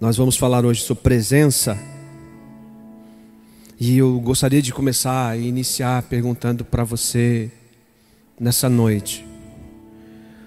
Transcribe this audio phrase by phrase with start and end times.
[0.00, 1.76] Nós vamos falar hoje sobre presença.
[3.80, 7.50] E eu gostaria de começar e iniciar perguntando para você
[8.38, 9.26] nessa noite.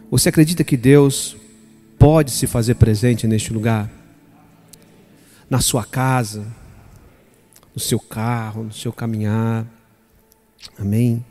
[0.10, 1.36] Você acredita que Deus
[2.00, 3.92] pode se fazer presente neste lugar?
[5.50, 6.48] Na sua casa,
[7.76, 9.66] no seu carro, no seu caminhar.
[10.80, 11.26] Amém?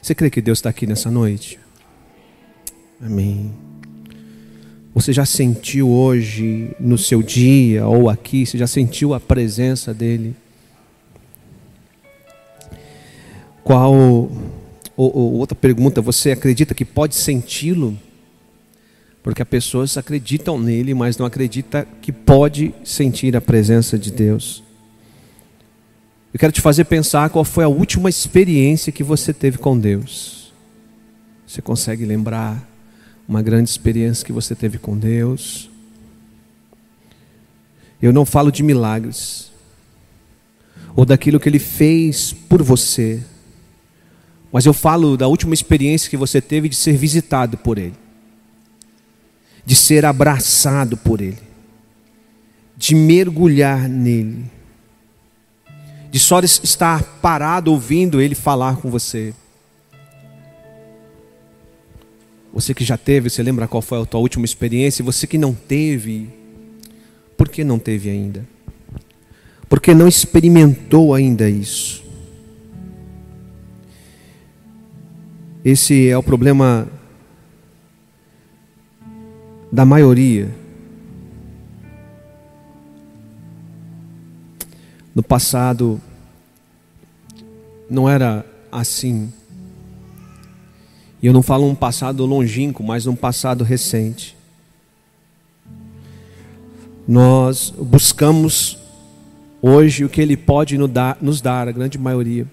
[0.00, 1.60] Você crê que Deus está aqui nessa noite?
[3.02, 3.73] Amém.
[4.94, 10.36] Você já sentiu hoje, no seu dia ou aqui, você já sentiu a presença dEle?
[13.64, 14.30] Qual, ou,
[14.96, 17.98] ou, outra pergunta, você acredita que pode senti-lo?
[19.20, 24.62] Porque as pessoas acreditam nele, mas não acreditam que pode sentir a presença de Deus.
[26.32, 30.52] Eu quero te fazer pensar qual foi a última experiência que você teve com Deus.
[31.46, 32.73] Você consegue lembrar?
[33.26, 35.70] Uma grande experiência que você teve com Deus.
[38.00, 39.50] Eu não falo de milagres,
[40.94, 43.22] ou daquilo que Ele fez por você,
[44.52, 47.94] mas eu falo da última experiência que você teve de ser visitado por Ele,
[49.64, 51.42] de ser abraçado por Ele,
[52.76, 54.44] de mergulhar nele,
[56.10, 59.34] de só estar parado ouvindo Ele falar com você.
[62.54, 65.02] Você que já teve, você lembra qual foi a tua última experiência?
[65.02, 66.30] E você que não teve,
[67.36, 68.46] por que não teve ainda?
[69.68, 72.04] Porque não experimentou ainda isso.
[75.64, 76.86] Esse é o problema
[79.72, 80.48] da maioria.
[85.12, 86.00] No passado,
[87.90, 89.32] não era assim.
[91.24, 94.36] E eu não falo um passado longínquo, mas um passado recente.
[97.08, 98.76] Nós buscamos
[99.62, 102.46] hoje o que Ele pode nos dar, a grande maioria.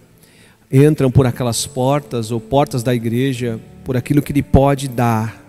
[0.71, 5.43] Entram por aquelas portas ou portas da igreja, por aquilo que Ele pode dar,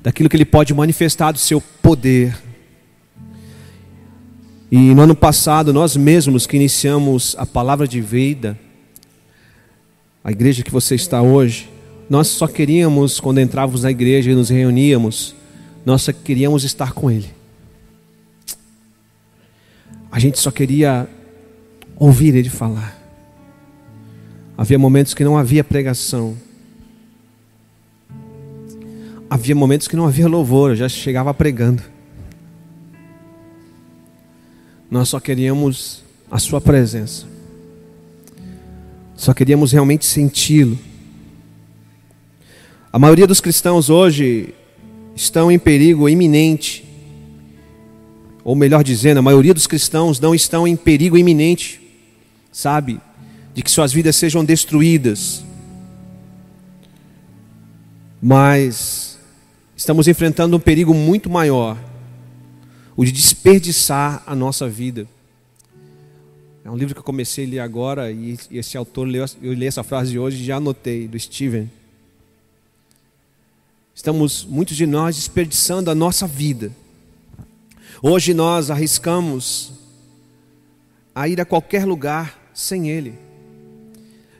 [0.00, 2.40] daquilo que Ele pode manifestar do seu poder.
[4.70, 8.56] E no ano passado, nós mesmos que iniciamos a palavra de vida,
[10.22, 11.71] a igreja que você está hoje,
[12.12, 15.34] nós só queríamos, quando entrávamos na igreja e nos reuníamos,
[15.82, 17.30] nós só queríamos estar com Ele.
[20.10, 21.08] A gente só queria
[21.96, 22.94] ouvir Ele falar.
[24.58, 26.36] Havia momentos que não havia pregação.
[29.30, 31.82] Havia momentos que não havia louvor, eu já chegava pregando.
[34.90, 37.24] Nós só queríamos a Sua presença.
[39.16, 40.91] Só queríamos realmente senti-lo.
[42.92, 44.52] A maioria dos cristãos hoje
[45.16, 46.84] estão em perigo iminente.
[48.44, 51.80] Ou melhor dizendo, a maioria dos cristãos não estão em perigo iminente,
[52.52, 53.00] sabe?
[53.54, 55.42] De que suas vidas sejam destruídas.
[58.20, 59.18] Mas
[59.74, 61.78] estamos enfrentando um perigo muito maior,
[62.94, 65.08] o de desperdiçar a nossa vida.
[66.62, 69.08] É um livro que eu comecei a ler agora e esse autor
[69.42, 71.70] eu li essa frase hoje e já anotei do Steven.
[73.94, 76.72] Estamos, muitos de nós, desperdiçando a nossa vida.
[78.02, 79.72] Hoje nós arriscamos
[81.14, 83.14] a ir a qualquer lugar sem Ele,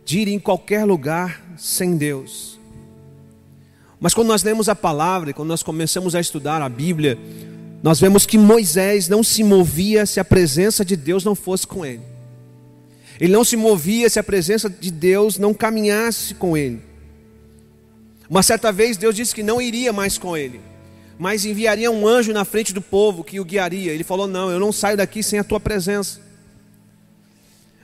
[0.05, 2.59] de ir em qualquer lugar sem Deus.
[4.01, 7.19] Mas quando nós lemos a palavra e quando nós começamos a estudar a Bíblia,
[7.83, 11.85] nós vemos que Moisés não se movia se a presença de Deus não fosse com
[11.85, 12.03] ele.
[13.21, 16.92] Ele não se movia se a presença de Deus não caminhasse com ele.
[18.33, 20.59] Uma certa vez Deus disse que não iria mais com ele,
[21.19, 23.93] mas enviaria um anjo na frente do povo que o guiaria.
[23.93, 26.19] Ele falou: Não, eu não saio daqui sem a tua presença.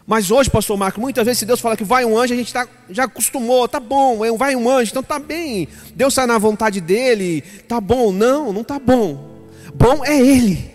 [0.07, 2.51] Mas hoje, pastor Marco, muitas vezes se Deus fala que vai um anjo, a gente
[2.51, 5.69] tá, já acostumou, tá bom, vai um anjo, então tá bem.
[5.95, 8.11] Deus está na vontade dele, tá bom.
[8.11, 9.51] Não, não tá bom.
[9.75, 10.71] Bom é ele.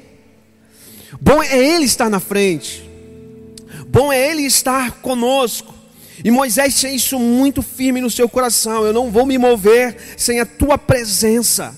[1.20, 2.88] Bom é ele estar na frente.
[3.88, 5.73] Bom é ele estar conosco.
[6.24, 10.40] E Moisés tinha isso muito firme no seu coração: eu não vou me mover sem
[10.40, 11.76] a tua presença.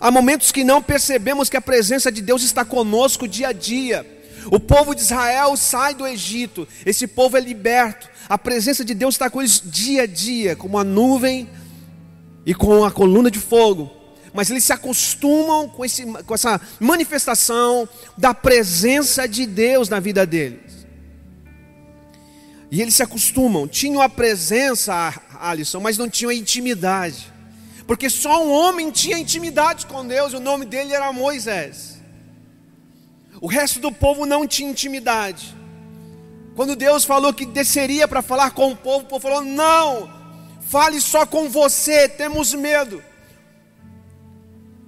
[0.00, 4.06] Há momentos que não percebemos que a presença de Deus está conosco dia a dia.
[4.46, 8.08] O povo de Israel sai do Egito, esse povo é liberto.
[8.28, 11.48] A presença de Deus está com eles dia a dia, como a nuvem
[12.46, 13.90] e com a coluna de fogo.
[14.32, 20.24] Mas eles se acostumam com, esse, com essa manifestação da presença de Deus na vida
[20.24, 20.71] deles.
[22.72, 23.68] E eles se acostumam.
[23.68, 27.30] Tinham a presença, Alisson, mas não tinham a intimidade.
[27.86, 32.00] Porque só um homem tinha intimidade com Deus, o nome dele era Moisés.
[33.42, 35.54] O resto do povo não tinha intimidade.
[36.56, 40.10] Quando Deus falou que desceria para falar com o povo, o povo falou: Não,
[40.62, 43.04] fale só com você, temos medo.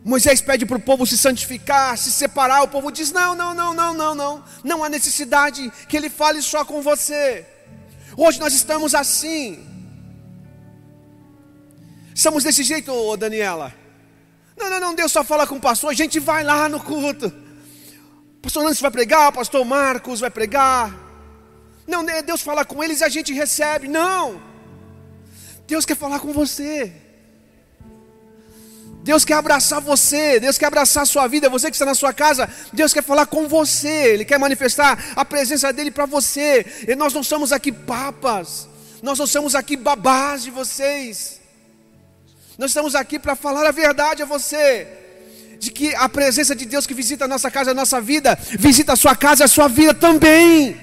[0.02, 2.62] Moisés pede para o povo se santificar, se separar.
[2.62, 4.44] O povo diz: Não, não, não, não, não, não.
[4.62, 7.52] Não há necessidade que ele fale só com você.
[8.16, 9.66] Hoje nós estamos assim.
[12.14, 13.74] Estamos desse jeito, Daniela.
[14.56, 17.26] Não, não, não, Deus só fala com o pastor, a gente vai lá no culto.
[17.26, 20.94] O pastor Nancy vai pregar, o pastor Marcos vai pregar.
[21.86, 23.88] Não, né, Deus fala com eles e a gente recebe.
[23.88, 24.40] Não.
[25.66, 27.03] Deus quer falar com você.
[29.04, 32.10] Deus quer abraçar você, Deus quer abraçar a sua vida, você que está na sua
[32.10, 36.64] casa, Deus quer falar com você, Ele quer manifestar a presença dEle para você.
[36.88, 38.66] E nós não somos aqui papas,
[39.02, 41.38] nós não somos aqui babás de vocês.
[42.56, 44.88] Nós estamos aqui para falar a verdade a você.
[45.58, 48.94] De que a presença de Deus que visita a nossa casa, a nossa vida, visita
[48.94, 50.80] a sua casa a sua vida também.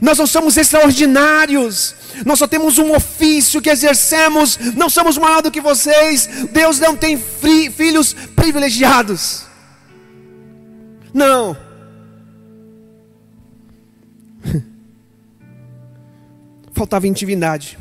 [0.00, 1.94] Nós não somos extraordinários,
[2.24, 6.28] nós só temos um ofício que exercemos, não somos maior do que vocês.
[6.52, 9.44] Deus não tem filhos privilegiados.
[11.12, 11.56] Não.
[16.72, 17.78] Faltava intimidade.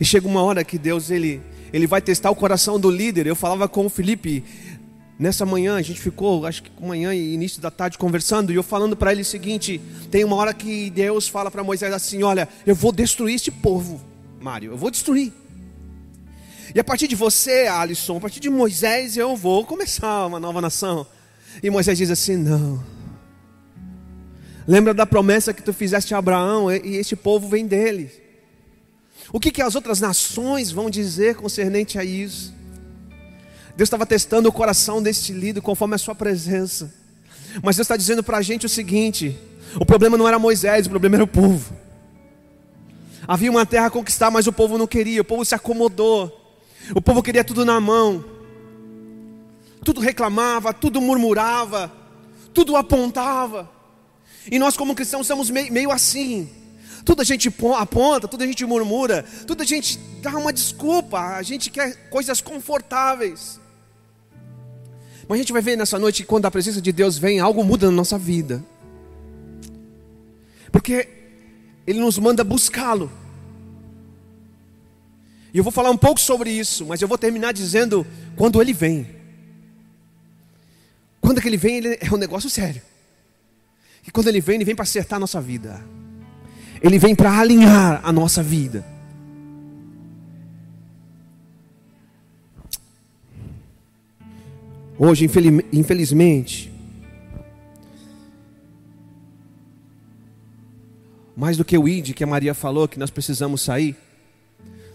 [0.00, 3.26] E chega uma hora que Deus ele ele vai testar o coração do líder.
[3.26, 4.44] Eu falava com o Felipe
[5.22, 8.62] nessa manhã, a gente ficou, acho que manhã e início da tarde conversando, e eu
[8.62, 9.80] falando para ele o seguinte:
[10.10, 14.00] tem uma hora que Deus fala para Moisés assim: Olha, eu vou destruir este povo,
[14.40, 15.32] Mário, eu vou destruir.
[16.74, 20.60] E a partir de você, Alisson, a partir de Moisés, eu vou começar uma nova
[20.60, 21.06] nação.
[21.62, 22.82] E Moisés diz assim: Não.
[24.66, 28.10] Lembra da promessa que tu fizeste a Abraão, e este povo vem dele.
[29.32, 32.52] O que, que as outras nações vão dizer concernente a isso?
[33.76, 36.92] Deus estava testando o coração deste líder conforme a sua presença.
[37.62, 39.38] Mas Deus está dizendo para a gente o seguinte:
[39.76, 41.74] o problema não era Moisés, o problema era o povo.
[43.26, 46.38] Havia uma terra a conquistar, mas o povo não queria, o povo se acomodou.
[46.94, 48.24] O povo queria tudo na mão.
[49.84, 51.92] Tudo reclamava, tudo murmurava,
[52.52, 53.70] tudo apontava.
[54.50, 56.48] E nós, como cristãos, somos meio, assim.
[57.04, 61.42] Tudo a gente aponta, tudo a gente murmura, tudo a gente dá uma desculpa, a
[61.42, 63.60] gente quer coisas confortáveis.
[65.32, 67.64] Mas a gente vai ver nessa noite que quando a presença de Deus vem, algo
[67.64, 68.62] muda na nossa vida.
[70.70, 71.08] Porque
[71.86, 73.10] Ele nos manda buscá-lo.
[75.54, 78.06] E eu vou falar um pouco sobre isso, mas eu vou terminar dizendo
[78.36, 79.06] quando Ele vem.
[81.18, 82.82] Quando é que Ele vem, ele é um negócio sério.
[84.06, 85.82] E quando Ele vem, Ele vem para acertar a nossa vida.
[86.82, 88.84] Ele vem para alinhar a nossa vida.
[95.04, 95.28] Hoje,
[95.72, 96.72] infelizmente,
[101.36, 103.96] mais do que o ID que a Maria falou, que nós precisamos sair,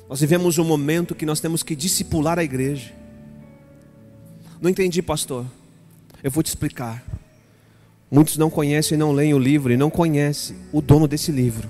[0.08, 2.94] nós vivemos um momento que nós temos que discipular a igreja.
[4.62, 5.46] Não entendi, pastor.
[6.24, 7.04] Eu vou te explicar.
[8.10, 11.70] Muitos não conhecem e não leem o livro e não conhecem o dono desse livro.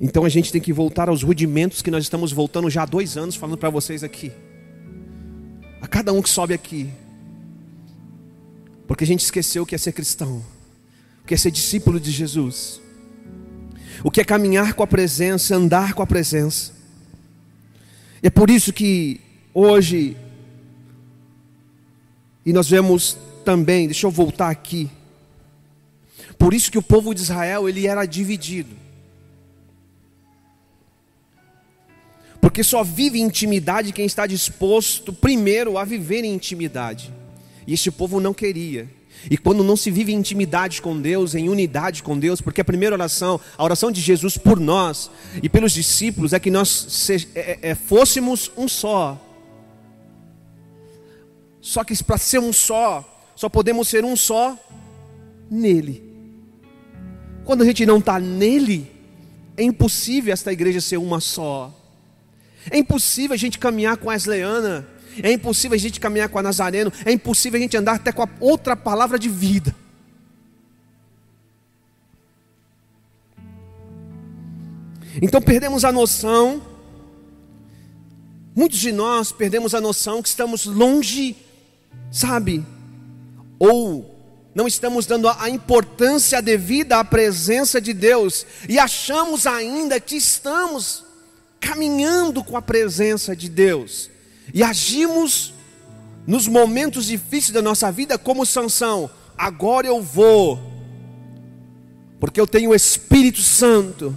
[0.00, 3.16] Então a gente tem que voltar aos rudimentos que nós estamos voltando já há dois
[3.16, 4.30] anos falando para vocês aqui.
[5.80, 6.90] A cada um que sobe aqui.
[8.86, 10.44] Porque a gente esqueceu o que é ser cristão,
[11.22, 12.80] o que é ser discípulo de Jesus,
[14.02, 16.72] o que é caminhar com a presença, andar com a presença.
[18.22, 19.20] E é por isso que
[19.54, 20.16] hoje,
[22.44, 24.90] e nós vemos também, deixa eu voltar aqui.
[26.36, 28.79] Por isso que o povo de Israel, ele era dividido.
[32.40, 37.12] Porque só vive intimidade quem está disposto primeiro a viver em intimidade.
[37.66, 38.88] E este povo não queria.
[39.28, 42.64] E quando não se vive em intimidade com Deus, em unidade com Deus, porque a
[42.64, 45.10] primeira oração, a oração de Jesus por nós
[45.42, 49.20] e pelos discípulos, é que nós se, é, é, fôssemos um só.
[51.60, 54.56] Só que para ser um só, só podemos ser um só
[55.50, 56.02] nele.
[57.44, 58.90] Quando a gente não está nele,
[59.56, 61.74] é impossível esta igreja ser uma só.
[62.68, 64.86] É impossível a gente caminhar com a Esleana.
[65.22, 66.92] É impossível a gente caminhar com a Nazareno.
[67.04, 69.74] É impossível a gente andar até com a outra palavra de vida.
[75.22, 76.62] Então perdemos a noção.
[78.54, 81.36] Muitos de nós perdemos a noção que estamos longe,
[82.10, 82.64] sabe,
[83.58, 84.20] ou
[84.54, 91.04] não estamos dando a importância devida à presença de Deus e achamos ainda que estamos
[91.60, 94.10] caminhando com a presença de Deus
[94.52, 95.54] e agimos
[96.26, 100.58] nos momentos difíceis da nossa vida como Sansão, agora eu vou,
[102.18, 104.16] porque eu tenho o Espírito Santo.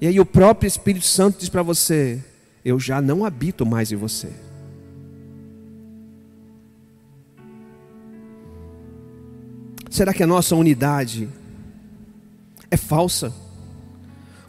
[0.00, 2.22] E aí o próprio Espírito Santo diz para você:
[2.64, 4.30] Eu já não habito mais em você.
[9.90, 11.28] Será que a nossa unidade
[12.70, 13.32] é falsa?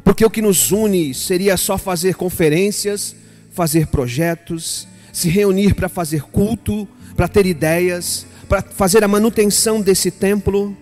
[0.04, 3.16] Porque o que nos une seria só fazer conferências,
[3.52, 10.12] fazer projetos, se reunir para fazer culto, para ter ideias, para fazer a manutenção desse
[10.12, 10.76] templo.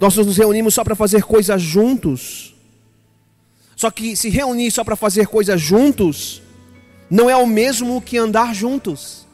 [0.00, 2.54] Nós nos reunimos só para fazer coisas juntos.
[3.76, 6.42] Só que se reunir só para fazer coisas juntos,
[7.10, 9.26] não é o mesmo que andar juntos.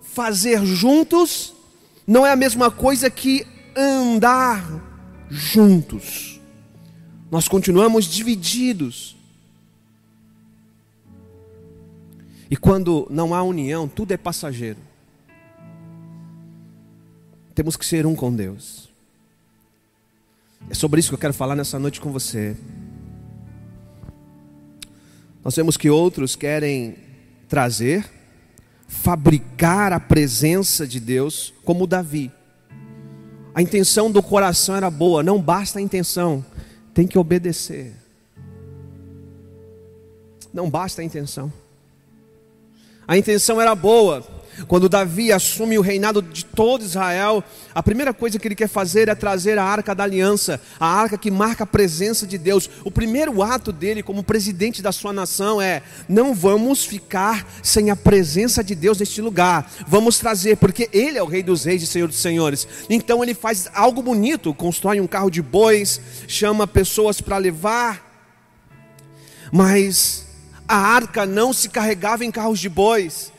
[0.00, 1.54] Fazer juntos
[2.06, 3.46] não é a mesma coisa que
[3.76, 4.64] andar
[5.28, 6.31] juntos.
[7.32, 9.16] Nós continuamos divididos.
[12.50, 14.78] E quando não há união, tudo é passageiro.
[17.54, 18.90] Temos que ser um com Deus.
[20.68, 22.54] É sobre isso que eu quero falar nessa noite com você.
[25.42, 26.96] Nós vemos que outros querem
[27.48, 28.04] trazer,
[28.86, 32.30] fabricar a presença de Deus, como Davi.
[33.54, 36.44] A intenção do coração era boa, não basta a intenção,
[36.94, 37.94] tem que obedecer.
[40.52, 41.52] Não basta a intenção.
[43.06, 44.24] A intenção era boa,
[44.68, 47.42] quando Davi assume o reinado de todo Israel,
[47.74, 51.16] a primeira coisa que ele quer fazer é trazer a arca da aliança, a arca
[51.16, 52.68] que marca a presença de Deus.
[52.84, 57.96] O primeiro ato dele, como presidente da sua nação, é: não vamos ficar sem a
[57.96, 61.86] presença de Deus neste lugar, vamos trazer, porque ele é o Rei dos Reis e
[61.86, 62.68] Senhor dos Senhores.
[62.90, 68.06] Então ele faz algo bonito: constrói um carro de bois, chama pessoas para levar,
[69.50, 70.26] mas
[70.68, 73.31] a arca não se carregava em carros de bois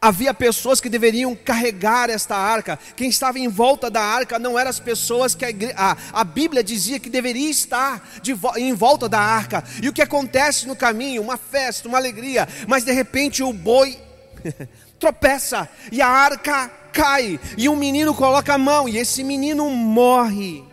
[0.00, 2.78] Havia pessoas que deveriam carregar esta arca.
[2.96, 6.24] Quem estava em volta da arca não eram as pessoas que a, igreja, a, a
[6.24, 9.62] Bíblia dizia que deveria estar de, em volta da arca.
[9.80, 11.22] E o que acontece no caminho?
[11.22, 12.48] Uma festa, uma alegria.
[12.66, 13.96] Mas de repente o boi
[14.98, 17.38] tropeça e a arca cai.
[17.56, 20.64] E um menino coloca a mão e esse menino morre.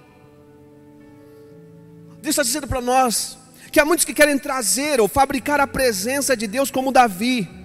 [2.21, 3.37] Deus está dizendo para nós
[3.71, 7.58] que há muitos que querem trazer ou fabricar a presença de Deus como Davi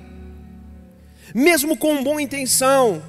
[1.35, 3.03] mesmo com boa intenção.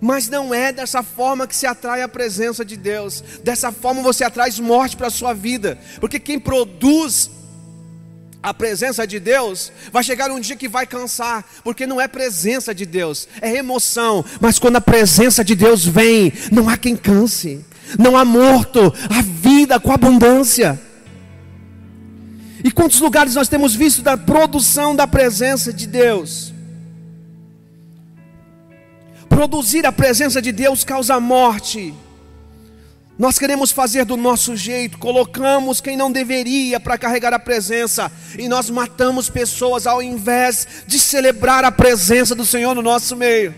[0.00, 3.22] Mas não é dessa forma que se atrai a presença de Deus.
[3.44, 5.78] Dessa forma você atrai morte para a sua vida.
[6.00, 7.30] Porque quem produz
[8.42, 12.74] a presença de Deus, vai chegar um dia que vai cansar, porque não é presença
[12.74, 14.24] de Deus, é emoção.
[14.40, 17.64] Mas quando a presença de Deus vem, não há quem canse,
[17.96, 20.80] não há morto, há vida com abundância.
[22.64, 26.51] E quantos lugares nós temos visto da produção da presença de Deus?
[29.32, 31.94] Produzir a presença de Deus causa morte.
[33.18, 38.46] Nós queremos fazer do nosso jeito, colocamos quem não deveria para carregar a presença, e
[38.46, 43.54] nós matamos pessoas ao invés de celebrar a presença do Senhor no nosso meio.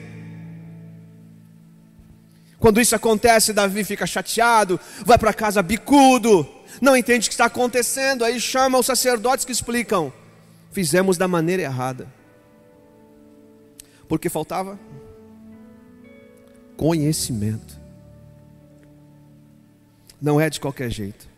[2.61, 6.49] Quando isso acontece, Davi fica chateado, vai para casa bicudo,
[6.81, 10.13] não entende o que está acontecendo, aí chama os sacerdotes que explicam:
[10.71, 12.07] fizemos da maneira errada,
[14.09, 14.79] porque faltava
[16.77, 17.79] conhecimento.
[20.21, 21.29] Não é de qualquer jeito.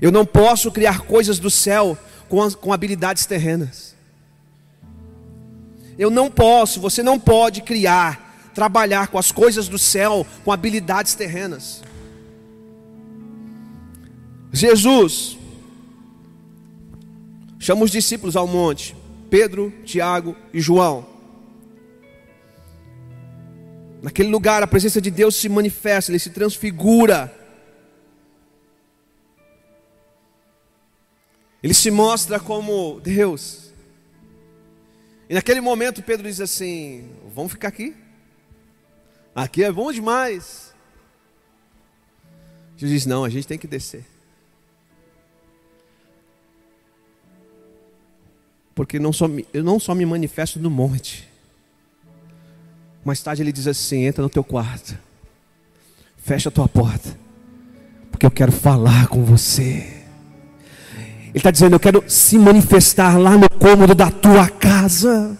[0.00, 1.96] Eu não posso criar coisas do céu
[2.28, 3.94] com, com habilidades terrenas.
[5.98, 11.14] Eu não posso, você não pode criar, trabalhar com as coisas do céu com habilidades
[11.14, 11.82] terrenas.
[14.52, 15.38] Jesus
[17.58, 18.94] chama os discípulos ao monte,
[19.30, 21.15] Pedro, Tiago e João.
[24.02, 27.34] Naquele lugar a presença de Deus se manifesta, ele se transfigura.
[31.62, 33.72] Ele se mostra como Deus.
[35.28, 37.96] E naquele momento Pedro diz assim: Vamos ficar aqui?
[39.34, 40.74] Aqui é bom demais.
[42.76, 44.04] Jesus diz: Não, a gente tem que descer.
[48.74, 51.26] Porque não só, eu não só me manifesto no monte,
[53.06, 54.98] mais tarde ele diz assim: entra no teu quarto,
[56.18, 57.16] fecha a tua porta,
[58.10, 60.02] porque eu quero falar com você.
[61.28, 65.38] Ele está dizendo: eu quero se manifestar lá no cômodo da tua casa,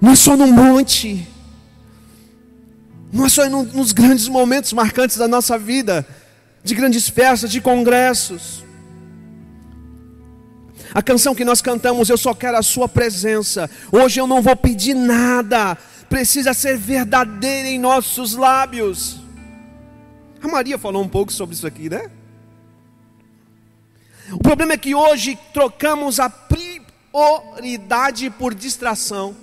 [0.00, 1.28] não é só no monte,
[3.12, 6.04] não é só nos grandes momentos marcantes da nossa vida,
[6.64, 8.64] de grandes festas, de congressos.
[10.94, 13.70] A canção que nós cantamos, Eu Só Quero a Sua Presença.
[13.92, 15.76] Hoje eu não vou pedir nada,
[16.08, 19.20] precisa ser verdadeira em nossos lábios.
[20.42, 22.10] A Maria falou um pouco sobre isso aqui, né?
[24.32, 29.36] O problema é que hoje trocamos a prioridade por distração.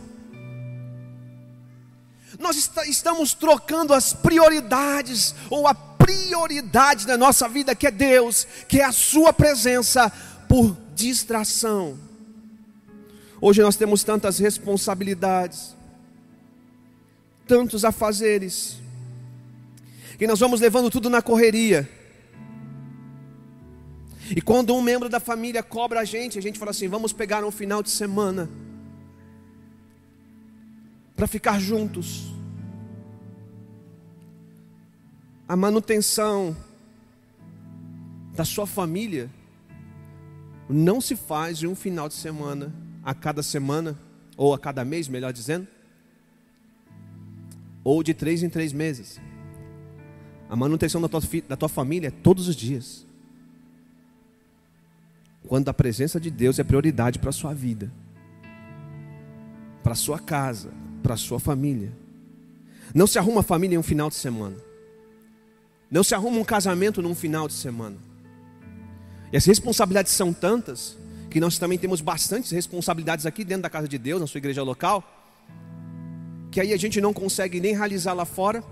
[2.40, 8.82] Nós estamos trocando as prioridades, ou a prioridade da nossa vida, que é Deus, que
[8.82, 10.12] é a Sua presença,
[10.48, 12.00] por distração.
[13.42, 15.76] Hoje nós temos tantas responsabilidades,
[17.46, 18.78] tantos afazeres,
[20.18, 21.88] que nós vamos levando tudo na correria.
[24.36, 27.44] E quando um membro da família cobra a gente, a gente fala assim: vamos pegar
[27.44, 28.50] um final de semana
[31.16, 32.34] para ficar juntos.
[35.48, 36.56] A manutenção
[38.34, 39.30] da sua família
[40.70, 43.98] não se faz de um final de semana a cada semana,
[44.36, 45.68] ou a cada mês, melhor dizendo,
[47.84, 49.22] ou de três em três meses.
[50.50, 53.06] A manutenção da tua, da tua família é todos os dias.
[55.48, 57.92] Quando a presença de Deus é prioridade para a sua vida,
[59.84, 60.72] para a sua casa,
[61.04, 61.94] para a sua família.
[62.94, 64.58] Não se arruma família em um final de semana.
[65.92, 67.98] Não se arruma um casamento num final de semana.
[69.36, 70.98] E as responsabilidades são tantas
[71.30, 74.64] que nós também temos bastantes responsabilidades aqui dentro da casa de Deus, na sua igreja
[74.64, 75.04] local,
[76.50, 78.64] que aí a gente não consegue nem realizar lá fora,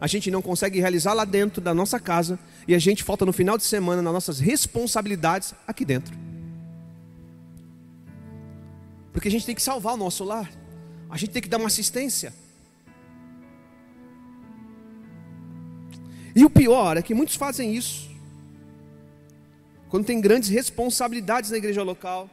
[0.00, 2.38] a gente não consegue realizar lá dentro da nossa casa,
[2.68, 6.16] e a gente falta no final de semana nas nossas responsabilidades aqui dentro.
[9.12, 10.48] Porque a gente tem que salvar o nosso lar,
[11.10, 12.32] a gente tem que dar uma assistência.
[16.32, 18.11] E o pior é que muitos fazem isso
[19.92, 22.30] quando tem grandes responsabilidades na igreja local.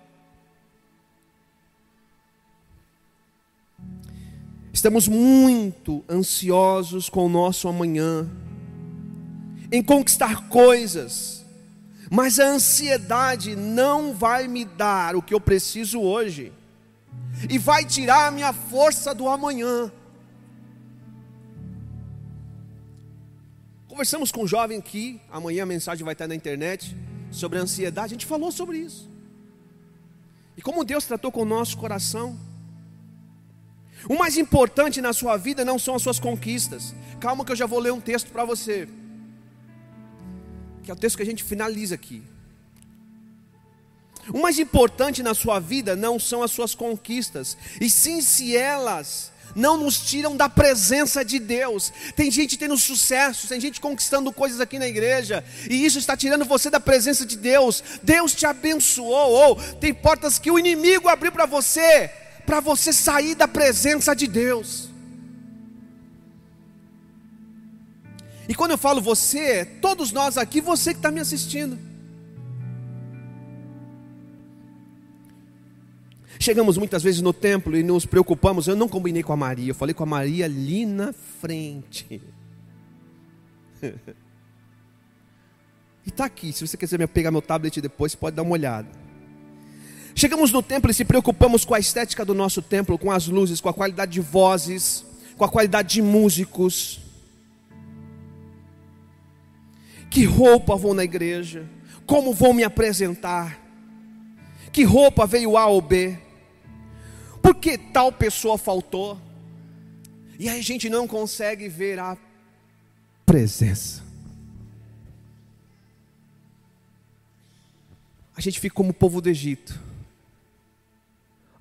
[4.71, 8.25] Estamos muito ansiosos com o nosso amanhã,
[9.69, 11.45] em conquistar coisas,
[12.09, 16.53] mas a ansiedade não vai me dar o que eu preciso hoje,
[17.50, 19.91] e vai tirar a minha força do amanhã.
[23.89, 26.95] Conversamos com um jovem aqui, amanhã a mensagem vai estar na internet
[27.31, 29.09] sobre a ansiedade, a gente falou sobre isso.
[30.57, 32.37] E como Deus tratou com o nosso coração.
[34.09, 36.96] O mais importante na sua vida não são as suas conquistas.
[37.20, 38.87] Calma que eu já vou ler um texto para você.
[40.83, 42.24] Que é o texto que a gente finaliza aqui.
[44.33, 49.31] O mais importante na sua vida não são as suas conquistas, e sim se elas
[49.55, 51.92] não nos tiram da presença de Deus.
[52.16, 56.46] Tem gente tendo sucesso, tem gente conquistando coisas aqui na igreja, e isso está tirando
[56.46, 57.83] você da presença de Deus.
[58.03, 62.09] Deus te abençoou, ou tem portas que o inimigo abriu para você,
[62.46, 64.90] para você sair da presença de Deus.
[68.48, 71.88] E quando eu falo você, todos nós aqui, você que está me assistindo.
[76.41, 78.65] Chegamos muitas vezes no templo e nos preocupamos.
[78.65, 82.21] Eu não combinei com a Maria, eu falei com a Maria ali na frente.
[83.83, 83.93] e
[86.07, 88.87] está aqui, se você quiser pegar meu tablet depois, pode dar uma olhada.
[90.15, 93.59] Chegamos no templo e se preocupamos com a estética do nosso templo, com as luzes,
[93.59, 95.05] com a qualidade de vozes,
[95.37, 97.01] com a qualidade de músicos.
[100.09, 101.69] Que roupa vou na igreja?
[102.05, 103.59] Como vou me apresentar?
[104.71, 106.28] Que roupa veio A ou B?
[107.41, 109.17] Porque tal pessoa faltou.
[110.37, 112.17] E a gente não consegue ver a
[113.25, 114.01] presença.
[118.35, 119.77] A gente fica como o povo do Egito.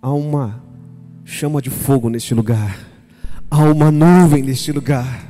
[0.00, 0.62] Há uma
[1.24, 2.78] chama de fogo neste lugar.
[3.50, 5.26] Há uma nuvem neste lugar.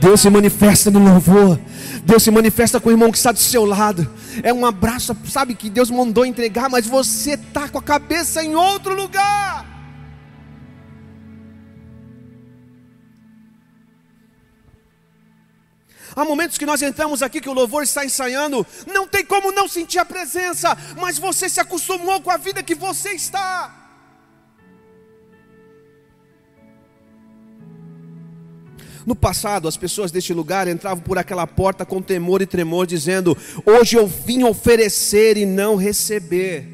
[0.00, 1.58] Deus se manifesta no louvor.
[2.04, 4.08] Deus se manifesta com o irmão que está do seu lado.
[4.44, 8.54] É um abraço, sabe que Deus mandou entregar, mas você está com a cabeça em
[8.54, 9.65] outro lugar.
[16.16, 19.68] Há momentos que nós entramos aqui que o louvor está ensaiando, não tem como não
[19.68, 23.82] sentir a presença, mas você se acostumou com a vida que você está.
[29.04, 33.36] No passado, as pessoas deste lugar entravam por aquela porta com temor e tremor, dizendo:
[33.66, 36.66] Hoje eu vim oferecer e não receber.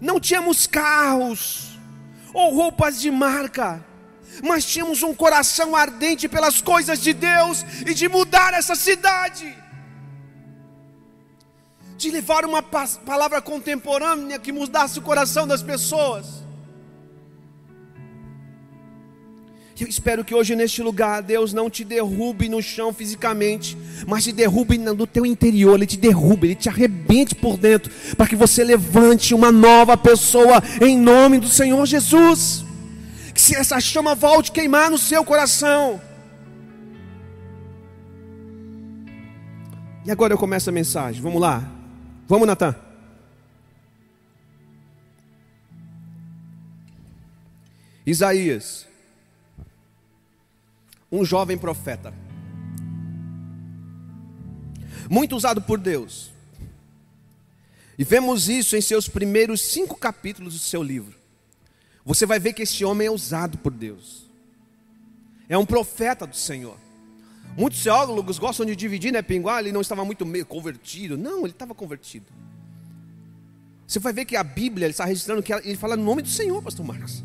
[0.00, 1.78] Não tínhamos carros
[2.34, 3.84] ou roupas de marca,
[4.42, 9.56] mas tínhamos um coração ardente pelas coisas de Deus e de mudar essa cidade,
[11.96, 16.48] de levar uma palavra contemporânea que mudasse o coração das pessoas.
[19.80, 24.32] Eu espero que hoje neste lugar Deus não te derrube no chão fisicamente, mas te
[24.32, 28.64] derrube no teu interior, Ele te derrube, Ele te arrebente por dentro, para que você
[28.64, 32.64] levante uma nova pessoa em nome do Senhor Jesus.
[33.48, 35.98] Se essa chama volte a queimar no seu coração.
[40.04, 41.66] E agora eu começo a mensagem, vamos lá.
[42.26, 42.76] Vamos, Natan.
[48.04, 48.86] Isaías
[51.10, 52.12] um jovem profeta.
[55.08, 56.30] Muito usado por Deus.
[57.98, 61.17] E vemos isso em seus primeiros cinco capítulos do seu livro.
[62.08, 64.26] Você vai ver que esse homem é usado por Deus.
[65.46, 66.78] É um profeta do Senhor.
[67.54, 69.60] Muitos teólogos gostam de dividir, né, Pinguá?
[69.60, 71.18] Ele não estava muito convertido.
[71.18, 72.24] Não, ele estava convertido.
[73.86, 76.28] Você vai ver que a Bíblia ele está registrando que ele fala no nome do
[76.28, 77.22] Senhor, pastor Marcos.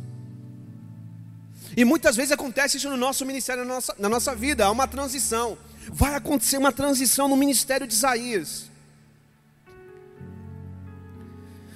[1.78, 4.86] E muitas vezes acontece isso no nosso ministério, na nossa, na nossa vida, há uma
[4.86, 5.58] transição.
[5.94, 8.70] Vai acontecer uma transição no ministério de Isaías.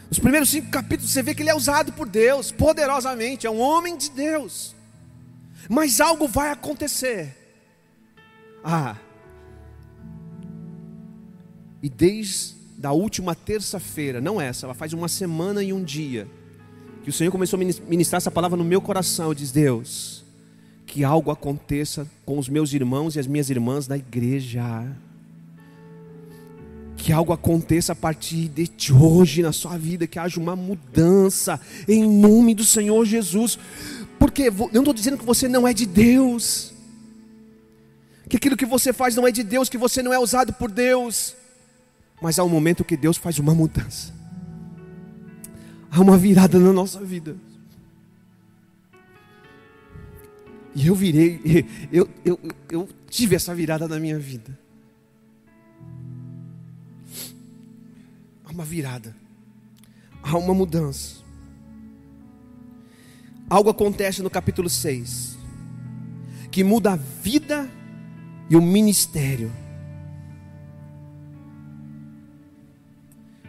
[0.10, 3.60] Os primeiros cinco capítulos você vê que ele é usado por Deus poderosamente, é um
[3.60, 4.76] homem de Deus.
[5.70, 7.36] Mas algo vai acontecer.
[8.64, 8.96] Ah,
[11.82, 16.28] e desde a última terça-feira, não essa, ela faz uma semana e um dia,
[17.04, 19.34] que o Senhor começou a ministrar essa palavra no meu coração.
[19.34, 20.26] Disse, Deus,
[20.86, 24.86] que algo aconteça com os meus irmãos e as minhas irmãs da igreja.
[27.08, 32.04] Que algo aconteça a partir de hoje na sua vida, que haja uma mudança em
[32.04, 33.58] nome do Senhor Jesus.
[34.20, 36.74] Porque eu não estou dizendo que você não é de Deus,
[38.28, 40.70] que aquilo que você faz não é de Deus, que você não é usado por
[40.70, 41.34] Deus,
[42.22, 44.18] mas há um momento que Deus faz uma mudança
[45.98, 47.36] há uma virada na nossa vida.
[50.76, 52.40] E eu virei, eu, eu,
[52.70, 54.58] eu tive essa virada na minha vida.
[58.58, 59.16] Uma virada,
[60.24, 61.18] há uma mudança.
[63.48, 65.38] Algo acontece no capítulo 6
[66.50, 67.70] que muda a vida
[68.50, 69.52] e o ministério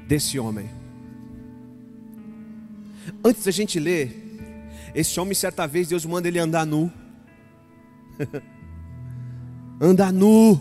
[0.06, 0.68] desse homem.
[3.24, 4.14] Antes da gente ler,
[4.94, 6.92] esse homem, certa vez, Deus manda ele andar nu.
[9.80, 10.60] andar nu.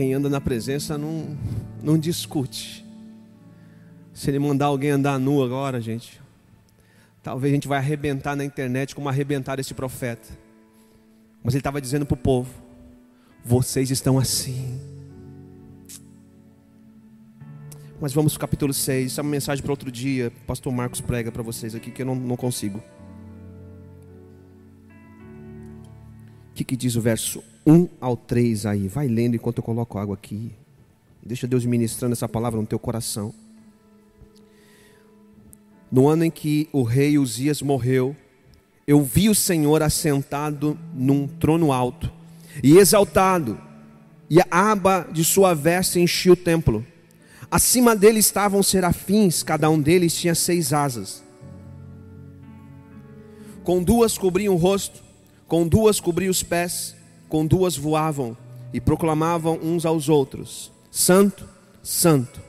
[0.00, 1.36] Quem anda na presença não,
[1.82, 2.82] não discute.
[4.14, 6.18] Se ele mandar alguém andar nu agora, gente,
[7.22, 10.26] talvez a gente vai arrebentar na internet como arrebentaram esse profeta.
[11.44, 12.50] Mas ele estava dizendo para o povo:
[13.44, 14.80] vocês estão assim
[18.00, 19.12] Mas vamos para o capítulo 6.
[19.12, 20.32] Isso é uma mensagem para outro dia.
[20.46, 22.82] Pastor Marcos prega para vocês aqui que eu não, não consigo.
[26.60, 28.88] Que, que diz o verso 1 ao 3 aí?
[28.88, 30.52] Vai lendo enquanto eu coloco água aqui.
[31.24, 33.32] Deixa Deus ministrando essa palavra no teu coração.
[35.90, 38.14] No ano em que o rei Uzias morreu,
[38.86, 42.12] eu vi o Senhor assentado num trono alto
[42.62, 43.58] e exaltado,
[44.28, 46.84] e a aba de sua veste enchia o templo.
[47.50, 51.24] Acima dele estavam serafins, cada um deles tinha seis asas.
[53.64, 55.09] Com duas cobriam o rosto,
[55.50, 56.94] com duas cobriam os pés,
[57.28, 58.36] com duas voavam
[58.72, 61.44] e proclamavam uns aos outros: Santo,
[61.82, 62.40] Santo,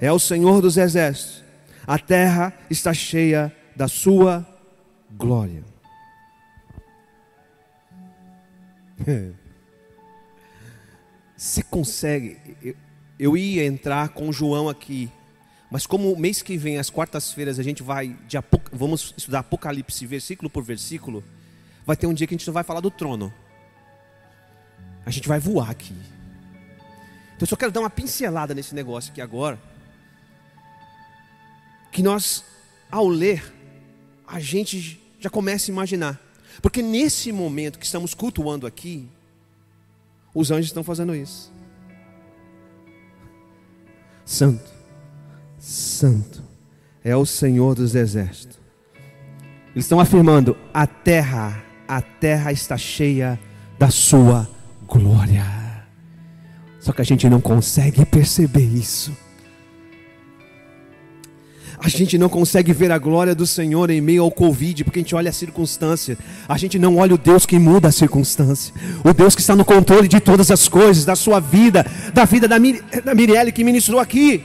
[0.00, 1.44] é o Senhor dos exércitos,
[1.86, 4.44] a terra está cheia da sua
[5.16, 5.62] glória.
[11.36, 12.76] Você consegue,
[13.16, 15.08] eu ia entrar com João aqui,
[15.70, 18.36] mas como mês que vem, às quartas-feiras, a gente vai, de
[18.72, 21.22] vamos estudar Apocalipse versículo por versículo,
[21.88, 23.32] vai ter um dia que a gente não vai falar do trono.
[25.06, 25.94] A gente vai voar aqui.
[25.94, 29.58] Então eu só quero dar uma pincelada nesse negócio aqui agora.
[31.90, 32.44] Que nós,
[32.90, 33.54] ao ler,
[34.26, 36.20] a gente já começa a imaginar.
[36.60, 39.08] Porque nesse momento que estamos cultuando aqui,
[40.34, 41.50] os anjos estão fazendo isso.
[44.26, 44.70] Santo,
[45.58, 46.44] Santo
[47.02, 48.58] é o Senhor dos exércitos.
[49.70, 53.40] Eles estão afirmando: a terra, a terra está cheia
[53.78, 54.48] da sua
[54.86, 55.44] glória.
[56.78, 59.16] Só que a gente não consegue perceber isso.
[61.80, 65.02] A gente não consegue ver a glória do Senhor em meio ao Covid, porque a
[65.02, 66.18] gente olha a circunstância.
[66.48, 68.74] A gente não olha o Deus que muda a circunstância.
[69.04, 72.48] O Deus que está no controle de todas as coisas, da sua vida, da vida
[72.48, 74.42] da, Mir da Mirelle que ministrou aqui.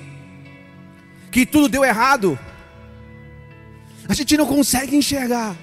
[1.32, 2.38] Que tudo deu errado.
[4.08, 5.56] A gente não consegue enxergar.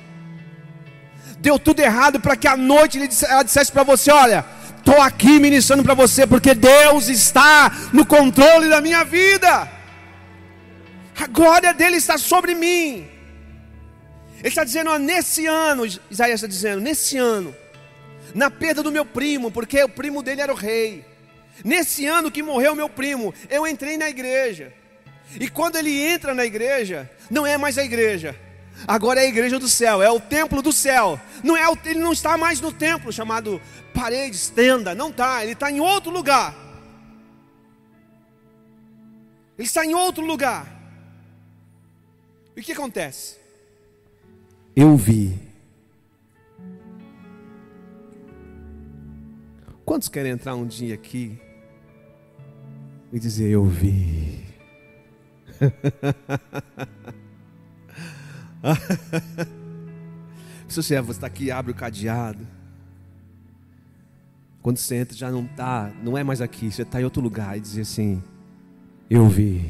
[1.41, 4.45] Deu tudo errado para que à noite ela dissesse para você: Olha,
[4.79, 9.69] estou aqui ministrando para você, porque Deus está no controle da minha vida.
[11.19, 13.09] A glória dele está sobre mim.
[14.39, 17.55] Ele está dizendo, ó, nesse ano, Isaías está dizendo, nesse ano,
[18.35, 21.05] na perda do meu primo, porque o primo dele era o rei.
[21.63, 24.73] Nesse ano que morreu meu primo, eu entrei na igreja.
[25.39, 28.35] E quando ele entra na igreja, não é mais a igreja.
[28.87, 31.21] Agora é a igreja do céu, é o templo do céu.
[31.45, 33.61] Não é, ele não está mais no templo chamado
[33.93, 36.55] paredes, tenda, não está, ele está em outro lugar.
[39.59, 40.67] Ele está em outro lugar.
[42.57, 43.39] E o que acontece?
[44.75, 45.39] Eu vi.
[49.85, 51.39] Quantos querem entrar um dia aqui
[53.13, 54.47] e dizer eu vi?
[60.69, 62.47] Se você está aqui, abre o cadeado.
[64.63, 67.57] Quando você entra, já não está, não é mais aqui, você está em outro lugar
[67.57, 68.23] e dizer assim:
[69.09, 69.65] Eu vi.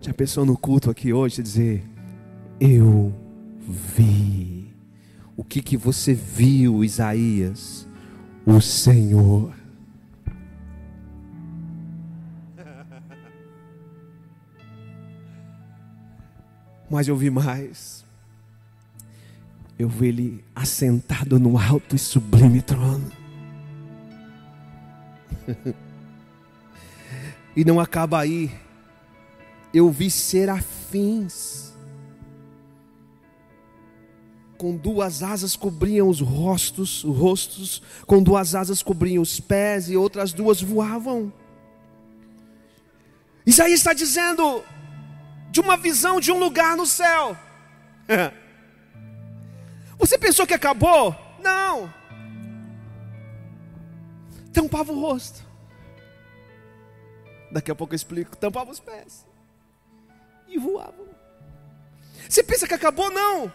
[0.00, 1.84] Já pensou no culto aqui hoje dizer:
[2.60, 3.14] Eu
[3.60, 4.74] vi.
[5.36, 7.86] O que que você viu, Isaías?
[8.44, 9.54] O Senhor.
[16.90, 18.04] Mas eu vi mais.
[19.78, 23.12] Eu vi ele assentado no alto e sublime trono.
[27.54, 28.50] e não acaba aí.
[29.72, 31.68] Eu vi serafins.
[34.56, 39.96] Com duas asas cobriam os rostos, os rostos, com duas asas cobriam os pés e
[39.96, 41.32] outras duas voavam.
[43.46, 44.64] Isaías está dizendo:
[45.58, 47.36] de uma visão de um lugar no céu.
[49.98, 51.16] Você pensou que acabou?
[51.42, 51.92] Não.
[54.52, 55.44] Tampava o rosto.
[57.50, 58.36] Daqui a pouco eu explico.
[58.36, 59.26] Tampava os pés.
[60.46, 61.08] E voavam.
[62.28, 63.10] Você pensa que acabou?
[63.10, 63.52] Não.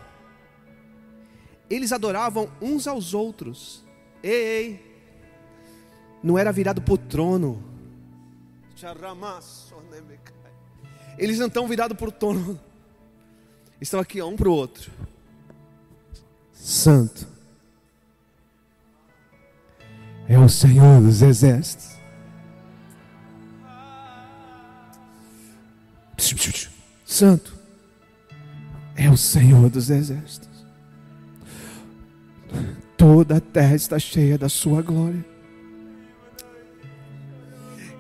[1.70, 3.82] Eles adoravam uns aos outros.
[4.22, 5.00] Ei, ei.
[6.22, 7.64] Não era virado para o trono.
[11.18, 12.60] Eles não estão virados para o trono.
[13.80, 14.92] Estão aqui um para o outro.
[16.54, 17.28] Santo.
[20.28, 21.94] É o Senhor dos exércitos.
[27.06, 27.54] Santo.
[28.96, 30.66] É o Senhor dos exércitos.
[32.98, 35.33] Toda a terra está cheia da sua glória.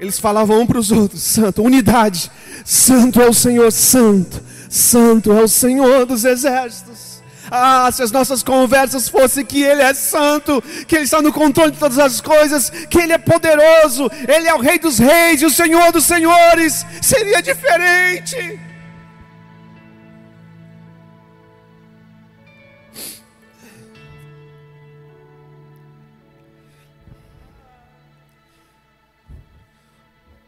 [0.03, 2.29] Eles falavam um para os outros: Santo, unidade.
[2.65, 4.43] Santo é o Senhor, Santo.
[4.69, 7.23] Santo é o Senhor dos exércitos.
[7.49, 11.71] Ah, se as nossas conversas fossem que Ele é santo, que Ele está no controle
[11.71, 15.45] de todas as coisas, que Ele é poderoso, Ele é o Rei dos Reis e
[15.45, 18.59] o Senhor dos Senhores, seria diferente.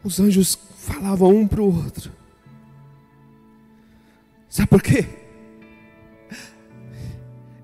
[0.06, 2.12] Os anjos falavam um para o outro.
[4.48, 5.04] Sabe por quê?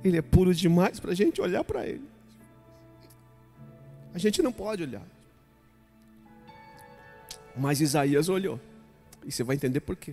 [0.03, 2.03] Ele é puro demais para a gente olhar para ele.
[4.13, 5.07] A gente não pode olhar.
[7.57, 8.59] Mas Isaías olhou.
[9.25, 10.13] E você vai entender por quê.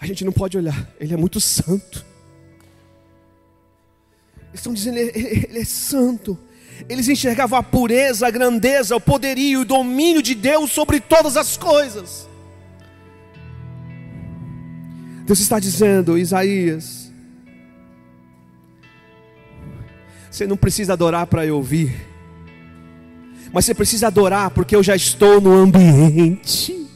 [0.00, 0.90] A gente não pode olhar.
[0.98, 2.06] Ele é muito santo.
[4.48, 6.38] Eles estão dizendo, ele, ele é santo.
[6.88, 11.56] Eles enxergavam a pureza, a grandeza, o poderio, o domínio de Deus sobre todas as
[11.56, 12.28] coisas.
[15.24, 17.12] Deus está dizendo, Isaías,
[20.30, 21.94] você não precisa adorar para eu ouvir,
[23.52, 26.86] mas você precisa adorar porque eu já estou no ambiente.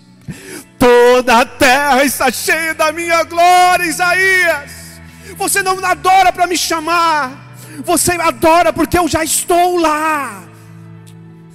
[0.79, 5.01] Toda a terra está cheia da minha glória, Isaías.
[5.37, 7.52] Você não adora para me chamar,
[7.85, 10.45] você adora porque eu já estou lá.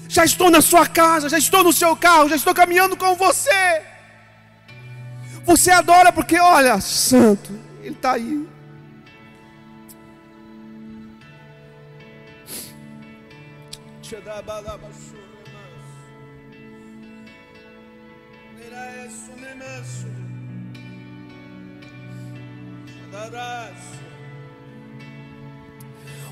[0.09, 3.81] Já estou na sua casa, já estou no seu carro, já estou caminhando com você.
[5.43, 7.51] Você adora porque, olha, santo,
[7.81, 8.47] Ele está aí.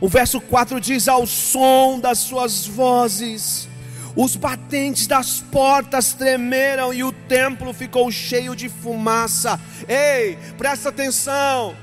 [0.01, 3.67] O verso 4 diz: Ao som das suas vozes,
[4.15, 9.59] Os batentes das portas tremeram e o templo ficou cheio de fumaça.
[9.89, 11.75] Ei, presta atenção.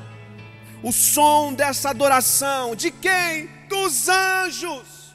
[0.83, 3.51] O som dessa adoração, de quem?
[3.69, 5.15] Dos anjos.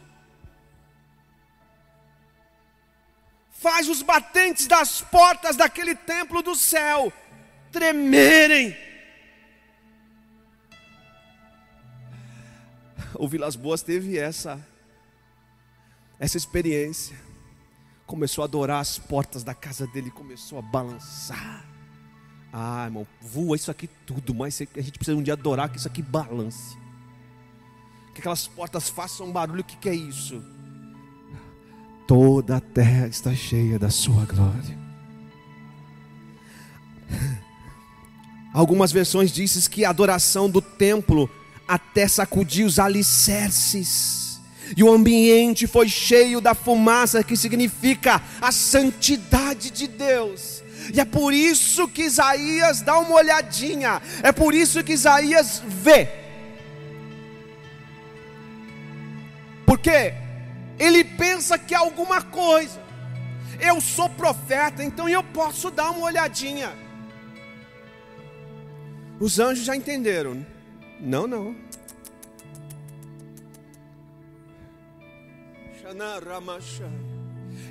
[3.52, 7.12] Faz os batentes das portas daquele templo do céu
[7.72, 8.78] tremerem.
[13.20, 14.60] O Vilas Boas teve essa
[16.20, 17.16] essa experiência.
[18.06, 21.66] Começou a adorar as portas da casa dele, começou a balançar.
[22.52, 25.88] Ah, irmão, voa isso aqui tudo, mas a gente precisa um dia adorar que isso
[25.88, 26.78] aqui balance.
[28.14, 30.44] Que aquelas portas façam barulho, o que, que é isso?
[32.08, 34.78] Toda a terra está cheia da sua glória.
[38.54, 41.30] Algumas versões dizem que a adoração do templo
[41.68, 44.28] até sacudiu os alicerces
[44.76, 50.64] e o ambiente foi cheio da fumaça, que significa a santidade de Deus.
[50.94, 56.10] E é por isso que Isaías dá uma olhadinha, é por isso que Isaías vê.
[59.66, 60.14] Porque
[60.80, 62.82] ele pensa que é alguma coisa.
[63.60, 66.72] Eu sou profeta, então eu posso dar uma olhadinha.
[69.20, 70.46] Os anjos já entenderam.
[71.00, 71.56] Não, não.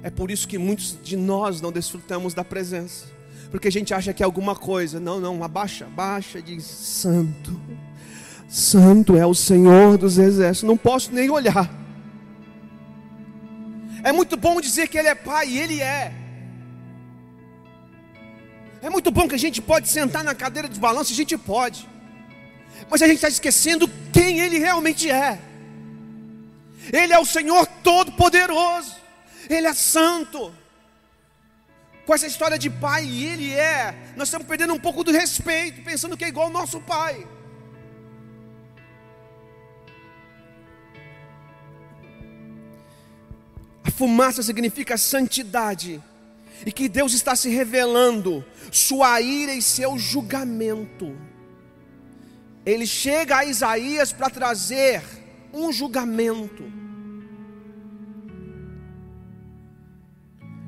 [0.03, 3.07] É por isso que muitos de nós não desfrutamos da presença.
[3.51, 4.99] Porque a gente acha que é alguma coisa.
[4.99, 7.61] Não, não, abaixa, abaixa, diz: Santo,
[8.49, 10.69] Santo é o Senhor dos exércitos.
[10.69, 11.71] Não posso nem olhar.
[14.03, 16.13] É muito bom dizer que Ele é Pai, e Ele é.
[18.81, 21.89] É muito bom que a gente pode sentar na cadeira de balanço, a gente pode.
[22.91, 25.41] Mas a gente está esquecendo quem Ele realmente é.
[26.93, 28.97] Ele é o Senhor Todo-Poderoso,
[29.49, 30.55] Ele é santo.
[32.05, 36.17] Com essa história de pai, Ele é, nós estamos perdendo um pouco do respeito, pensando
[36.17, 37.27] que é igual ao nosso pai.
[43.83, 46.01] A fumaça significa santidade,
[46.65, 51.17] e que Deus está se revelando, sua ira e seu julgamento.
[52.67, 55.01] Ele chega a Isaías para trazer
[55.55, 56.65] um julgamento.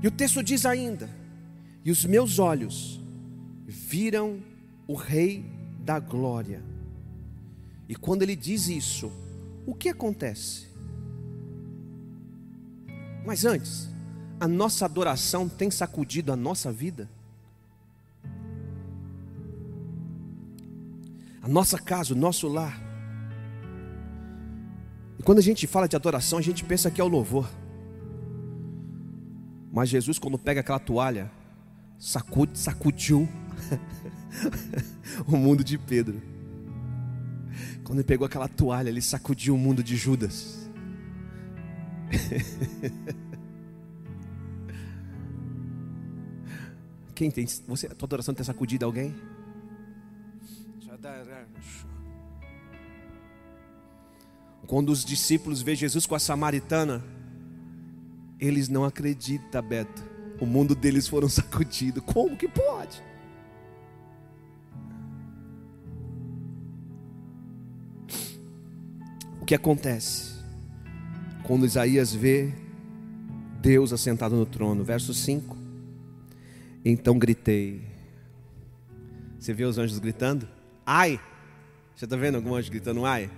[0.00, 1.10] E o texto diz ainda:
[1.84, 3.00] E os meus olhos
[3.66, 4.40] viram
[4.86, 5.44] o Rei
[5.80, 6.62] da Glória.
[7.88, 9.10] E quando ele diz isso,
[9.66, 10.68] o que acontece?
[13.26, 13.88] Mas antes,
[14.38, 17.10] a nossa adoração tem sacudido a nossa vida?
[21.48, 22.78] Nossa casa, o nosso lar.
[25.18, 27.48] E quando a gente fala de adoração, a gente pensa que é o louvor.
[29.72, 31.30] Mas Jesus, quando pega aquela toalha,
[31.98, 33.26] sacude, sacudiu
[35.26, 36.20] o mundo de Pedro.
[37.82, 40.68] Quando ele pegou aquela toalha, ele sacudiu o mundo de Judas.
[47.14, 47.46] Quem tem?
[47.66, 49.14] Você, a tua adoração tem sacudido alguém?
[54.68, 57.02] Quando os discípulos veem Jesus com a samaritana,
[58.38, 60.04] eles não acreditam, Beto.
[60.38, 62.02] O mundo deles foram sacudido.
[62.02, 63.02] Como que pode?
[69.40, 70.36] O que acontece?
[71.44, 72.52] Quando Isaías vê
[73.62, 75.56] Deus assentado no trono, verso 5.
[76.84, 77.82] Então gritei.
[79.38, 80.57] Você vê os anjos gritando?
[80.90, 81.20] Ai!
[81.94, 83.30] Você está vendo algum anjo gritando ai?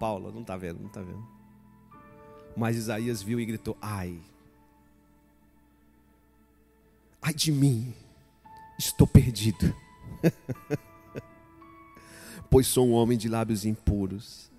[0.00, 1.22] Paula, não está vendo, não está vendo.
[2.56, 4.18] Mas Isaías viu e gritou: Ai,
[7.20, 7.92] ai de mim,
[8.78, 9.74] estou perdido,
[12.48, 14.50] pois sou um homem de lábios impuros.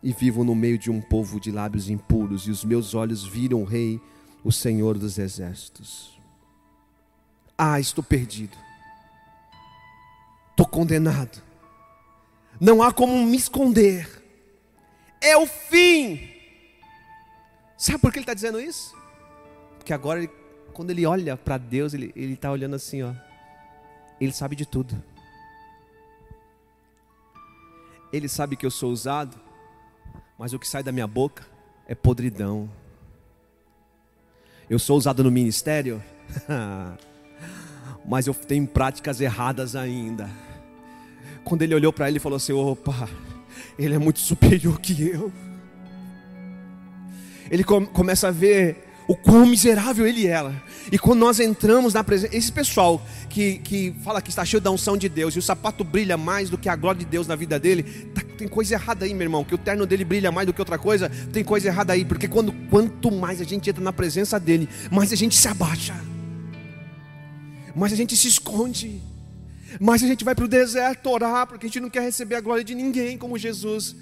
[0.00, 3.62] E vivo no meio de um povo de lábios impuros, e os meus olhos viram
[3.62, 4.00] o Rei,
[4.44, 6.15] o Senhor dos Exércitos.
[7.58, 8.56] Ah, estou perdido,
[10.50, 11.46] estou condenado
[12.60, 14.22] não há como me esconder.
[15.20, 16.30] É o fim.
[17.76, 18.96] Sabe por que ele está dizendo isso?
[19.78, 20.30] Porque agora, ele,
[20.72, 23.12] quando ele olha para Deus, ele está olhando assim, ó.
[24.20, 25.02] Ele sabe de tudo.
[28.12, 29.38] Ele sabe que eu sou usado,
[30.38, 31.44] mas o que sai da minha boca
[31.86, 32.70] é podridão.
[34.70, 36.02] Eu sou usado no ministério,
[38.04, 40.30] mas eu tenho práticas erradas ainda.
[41.44, 43.08] Quando ele olhou para ele e falou assim: opa,
[43.78, 45.32] ele é muito superior que eu.
[47.50, 50.52] ele começa a ver o quão miserável ele era.
[50.90, 54.70] E quando nós entramos na presença, esse pessoal que, que fala que está cheio da
[54.70, 57.36] unção de Deus e o sapato brilha mais do que a glória de Deus na
[57.36, 57.82] vida dele,
[58.14, 59.44] tá, tem coisa errada aí, meu irmão.
[59.44, 62.26] Que o terno dele brilha mais do que outra coisa, tem coisa errada aí, porque
[62.26, 65.94] quando quanto mais a gente entra na presença dele, mais a gente se abaixa,
[67.76, 69.02] mais a gente se esconde,
[69.78, 72.40] mais a gente vai para o deserto orar, porque a gente não quer receber a
[72.40, 73.94] glória de ninguém como Jesus.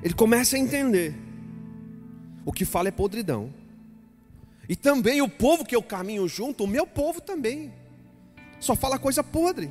[0.00, 1.14] ele começa a entender.
[2.46, 3.52] O que fala é podridão.
[4.68, 7.72] E também o povo que eu caminho junto, o meu povo também,
[8.60, 9.70] só fala coisa podre.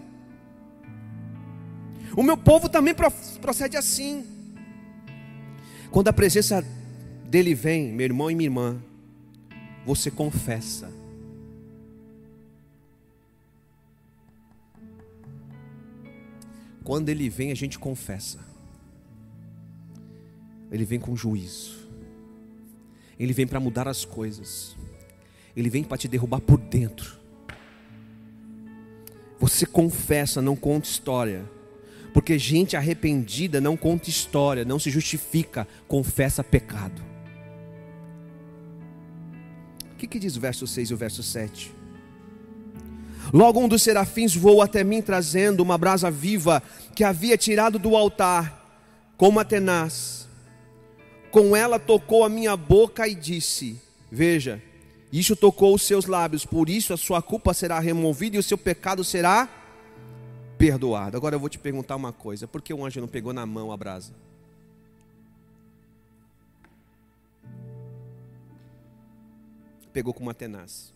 [2.16, 2.93] O meu povo também
[3.41, 4.26] procede assim.
[5.89, 6.64] Quando a presença
[7.28, 8.82] dele vem, meu irmão e minha irmã,
[9.86, 10.91] você confessa.
[16.84, 18.39] Quando ele vem, a gente confessa.
[20.71, 21.88] Ele vem com juízo.
[23.19, 24.75] Ele vem para mudar as coisas.
[25.55, 27.17] Ele vem para te derrubar por dentro.
[29.39, 31.45] Você confessa, não conta história.
[32.13, 37.07] Porque gente arrependida não conta história, não se justifica, confessa pecado.
[39.98, 41.74] O que, que diz o verso 6 e o verso 7?
[43.34, 46.62] Logo um dos serafins voou até mim, trazendo uma brasa viva
[46.95, 48.64] que havia tirado do altar,
[49.18, 50.18] com uma tenaz
[51.38, 53.80] com ela tocou a minha boca e disse:
[54.12, 54.62] Veja,
[55.12, 58.58] isso tocou os seus lábios, por isso a sua culpa será removida e o seu
[58.58, 59.48] pecado será
[60.58, 61.16] perdoado.
[61.16, 63.72] Agora eu vou te perguntar uma coisa: por que o anjo não pegou na mão
[63.72, 64.14] a brasa?
[69.98, 70.93] Pegou com uma tenaz.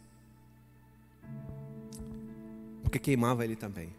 [2.84, 3.90] Porque queimava ele também.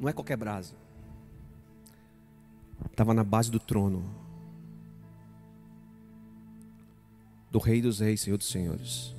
[0.00, 0.74] Não é qualquer brasa
[2.90, 4.02] estava na base do trono
[7.50, 9.14] do Rei dos Reis, Senhor dos Senhores,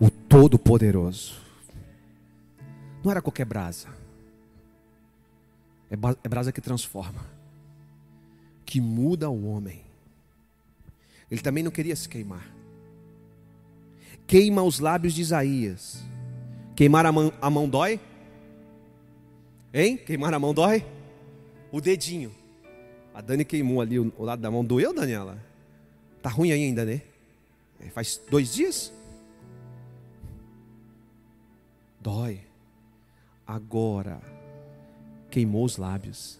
[0.00, 1.40] o Todo-Poderoso.
[3.04, 3.86] Não era qualquer brasa,
[5.88, 5.94] é,
[6.24, 7.24] é brasa que transforma,
[8.66, 9.89] que muda o homem.
[11.30, 12.46] Ele também não queria se queimar.
[14.26, 16.02] Queima os lábios de Isaías.
[16.74, 18.00] Queimar a mão, a mão dói?
[19.72, 19.96] Hein?
[19.96, 20.84] Queimar a mão dói?
[21.70, 22.34] O dedinho.
[23.14, 24.64] A Dani queimou ali o, o lado da mão.
[24.64, 25.38] Doeu, Daniela?
[26.22, 27.02] Tá ruim ainda, né?
[27.78, 28.92] É, faz dois dias?
[32.00, 32.40] Dói.
[33.46, 34.20] Agora,
[35.30, 36.39] queimou os lábios.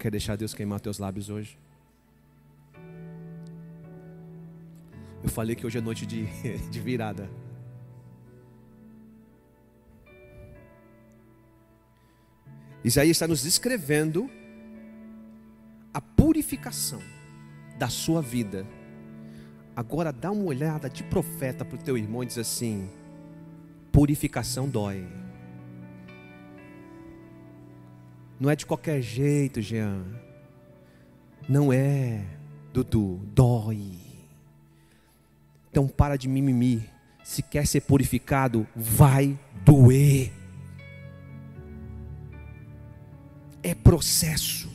[0.00, 1.58] Quer deixar Deus queimar teus lábios hoje?
[5.22, 6.24] Eu falei que hoje é noite de,
[6.72, 7.30] de virada.
[12.82, 14.30] Isaías está nos descrevendo
[15.92, 17.02] a purificação
[17.78, 18.66] da sua vida.
[19.76, 22.88] Agora dá uma olhada de profeta para o teu irmão e diz assim:
[23.92, 25.19] purificação dói.
[28.40, 30.02] Não é de qualquer jeito, Jean.
[31.48, 32.24] Não é,
[32.72, 33.98] Dudu, dói.
[35.70, 36.88] Então para de mimimi.
[37.22, 40.32] Se quer ser purificado, vai doer.
[43.62, 44.68] é processo.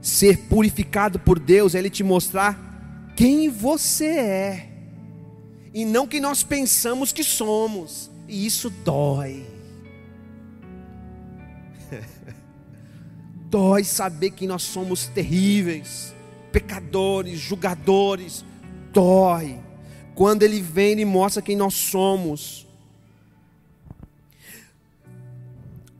[0.00, 4.68] Ser purificado por Deus é Ele te mostrar quem você é,
[5.74, 9.44] e não que nós pensamos que somos, e isso dói.
[13.50, 16.14] Dói saber que nós somos terríveis,
[16.52, 18.44] pecadores, julgadores,
[18.92, 19.58] dói.
[20.14, 22.68] Quando Ele vem, Ele mostra quem nós somos.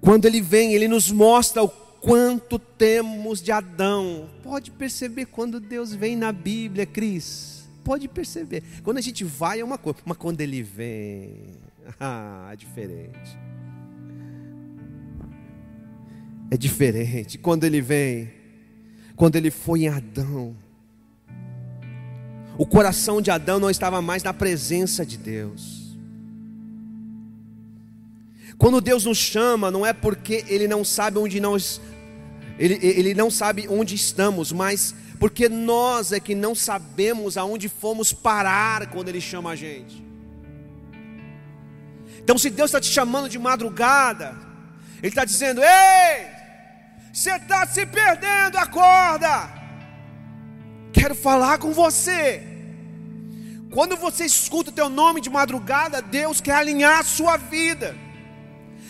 [0.00, 4.30] Quando ele vem, ele nos mostra o quanto temos de Adão.
[4.42, 7.68] Pode perceber quando Deus vem na Bíblia, Cris.
[7.84, 8.62] Pode perceber.
[8.82, 11.46] Quando a gente vai é uma coisa, mas quando ele vem,
[11.98, 13.36] ah, é diferente.
[16.50, 17.38] É diferente.
[17.38, 18.32] Quando ele vem,
[19.16, 20.56] quando ele foi em Adão,
[22.56, 25.96] o coração de Adão não estava mais na presença de Deus.
[28.58, 31.80] Quando Deus nos chama, não é porque Ele não sabe onde nós,
[32.58, 38.12] Ele, Ele não sabe onde estamos, mas porque nós é que não sabemos aonde fomos
[38.12, 40.04] parar quando Ele chama a gente.
[42.18, 44.36] Então, se Deus está te chamando de madrugada,
[44.98, 46.37] Ele está dizendo: Ei,
[47.12, 49.48] você está se perdendo, acorda.
[50.92, 52.42] Quero falar com você.
[53.70, 57.94] Quando você escuta o teu nome de madrugada, Deus quer alinhar a sua vida.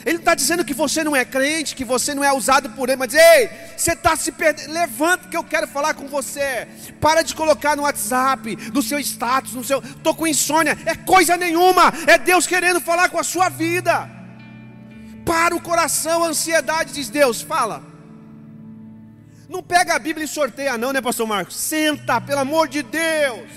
[0.06, 2.96] Ele está dizendo que você não é crente, que você não é usado por Ele,
[2.96, 4.72] mas ei, você está se perdendo.
[4.72, 6.68] Levanta que eu quero falar com você.
[7.00, 9.80] Para de colocar no WhatsApp, no seu status, no seu.
[9.80, 10.78] Estou com insônia.
[10.86, 11.92] É coisa nenhuma.
[12.06, 14.08] É Deus querendo falar com a sua vida.
[15.24, 17.87] Para o coração, a ansiedade, diz Deus, fala.
[19.48, 21.56] Não pega a Bíblia e sorteia, não, né, Pastor Marcos?
[21.56, 23.48] Senta, pelo amor de Deus,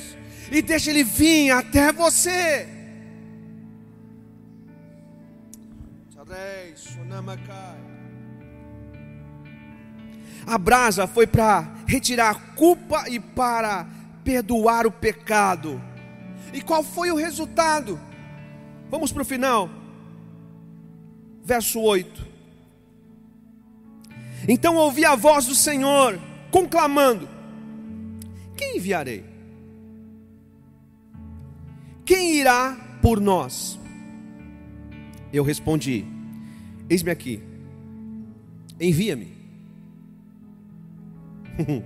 [0.50, 2.68] e deixa ele vir até você.
[10.48, 13.86] A brasa foi para retirar a culpa e para
[14.24, 15.82] perdoar o pecado.
[16.54, 18.00] E qual foi o resultado?
[18.89, 19.70] Vamos para o final.
[21.44, 22.31] Verso 8.
[24.48, 26.20] Então ouvi a voz do Senhor
[26.50, 27.28] conclamando:
[28.58, 29.24] Quem enviarei?
[32.06, 33.80] Quem irá por nós?
[35.32, 36.06] Eu respondi:
[36.89, 37.42] Eis-me aqui,
[38.80, 39.42] envia-me.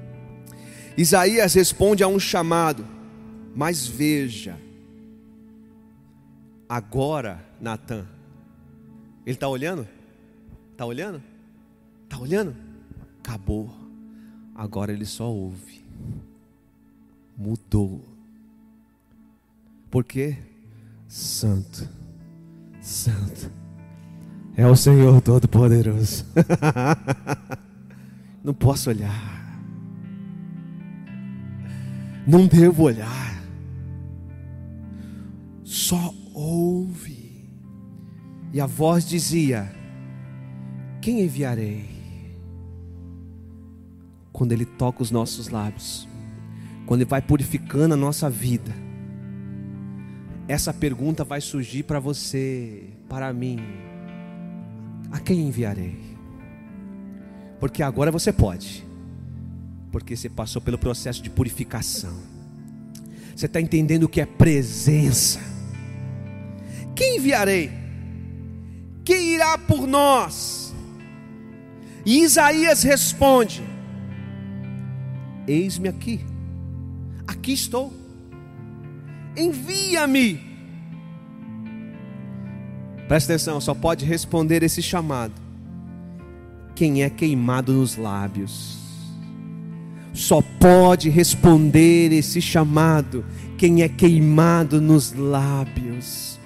[0.97, 2.87] Isaías responde a um chamado,
[3.53, 4.57] mas veja,
[6.69, 8.07] agora, Natan,
[9.25, 9.87] ele está olhando?
[10.71, 11.21] Está olhando?
[12.15, 12.55] Está olhando?
[13.19, 13.69] Acabou.
[14.55, 15.83] Agora ele só ouve.
[17.37, 18.05] Mudou.
[19.91, 20.37] Por quê?
[21.09, 21.89] Santo,
[22.79, 23.51] Santo
[24.55, 26.25] é o Senhor Todo-Poderoso.
[28.41, 29.61] Não posso olhar.
[32.25, 33.43] Não devo olhar.
[35.65, 37.49] Só ouve.
[38.53, 39.69] E a voz dizia:
[41.01, 41.94] Quem enviarei?
[44.35, 46.05] Quando Ele toca os nossos lábios,
[46.85, 48.73] quando Ele vai purificando a nossa vida,
[50.45, 53.59] essa pergunta vai surgir para você, para mim
[55.09, 55.97] a quem enviarei?
[57.61, 58.85] Porque agora você pode,
[59.89, 62.17] porque você passou pelo processo de purificação,
[63.33, 65.39] você está entendendo o que é presença.
[66.93, 67.71] Quem enviarei?
[69.05, 70.75] Quem irá por nós?
[72.05, 73.74] E Isaías responde:
[75.47, 76.21] Eis-me aqui,
[77.27, 77.93] aqui estou,
[79.37, 80.39] envia-me.
[83.07, 85.45] Presta atenção, só pode responder esse chamado
[86.75, 88.77] quem é queimado nos lábios.
[90.13, 93.25] Só pode responder esse chamado
[93.57, 96.39] quem é queimado nos lábios.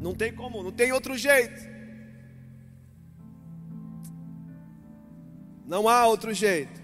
[0.00, 1.73] Não tem como, não tem outro jeito.
[5.66, 6.82] Não há outro jeito.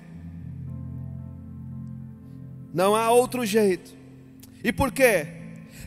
[2.72, 3.94] Não há outro jeito.
[4.62, 5.26] E por quê?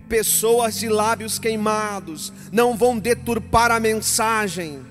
[0.08, 4.82] Pessoas de lábios queimados não vão deturpar a mensagem.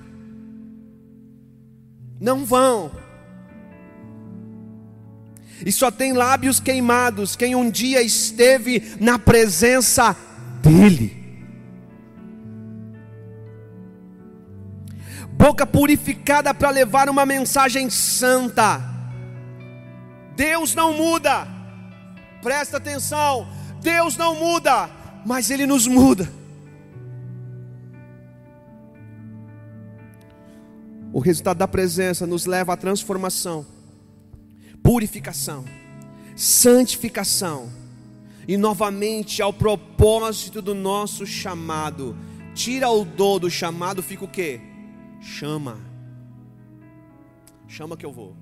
[2.19, 2.91] Não vão.
[5.65, 10.15] E só tem lábios queimados quem um dia esteve na presença
[10.61, 11.22] dEle.
[15.43, 18.81] Boca purificada para levar uma mensagem santa.
[20.37, 21.45] Deus não muda.
[22.41, 23.45] Presta atenção,
[23.81, 24.89] Deus não muda,
[25.25, 26.31] mas Ele nos muda.
[31.11, 33.65] O resultado da presença nos leva à transformação,
[34.81, 35.65] purificação,
[36.37, 37.69] santificação
[38.47, 42.15] e novamente ao propósito do nosso chamado.
[42.55, 44.71] Tira o do do chamado, fica o que?
[45.23, 45.79] Chama.
[47.65, 48.35] Chama que eu vou.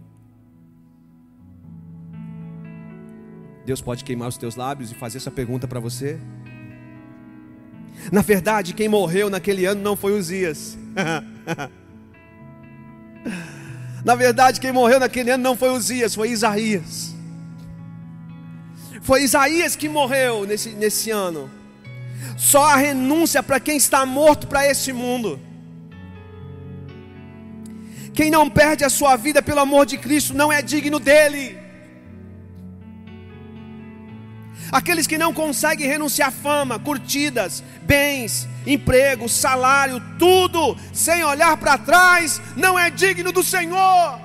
[3.63, 6.19] Deus pode queimar os teus lábios e fazer essa pergunta para você?
[8.11, 10.75] Na verdade, quem morreu naquele ano não foi Uzias.
[14.03, 17.13] Na verdade, quem morreu naquele ano não foi Uzias, foi Isaías.
[19.03, 21.47] Foi Isaías que morreu nesse, nesse ano.
[22.35, 25.39] Só a renúncia para quem está morto para esse mundo.
[28.13, 31.57] Quem não perde a sua vida pelo amor de Cristo não é digno dele.
[34.71, 42.41] Aqueles que não conseguem renunciar fama, curtidas, bens, emprego, salário, tudo, sem olhar para trás,
[42.55, 44.19] não é digno do Senhor.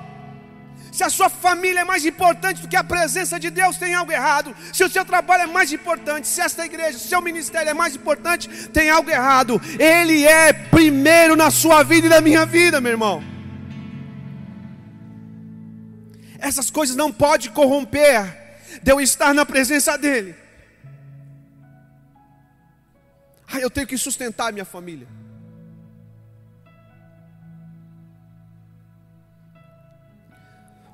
[0.91, 4.11] Se a sua família é mais importante do que a presença de Deus, tem algo
[4.11, 4.55] errado.
[4.73, 7.95] Se o seu trabalho é mais importante, se esta igreja, o seu ministério é mais
[7.95, 9.61] importante, tem algo errado.
[9.77, 13.36] Ele é primeiro na sua vida e na minha vida, meu irmão.
[16.39, 18.47] Essas coisas não podem corromper
[18.81, 20.35] de eu estar na presença dEle.
[23.47, 25.07] Ah, eu tenho que sustentar minha família.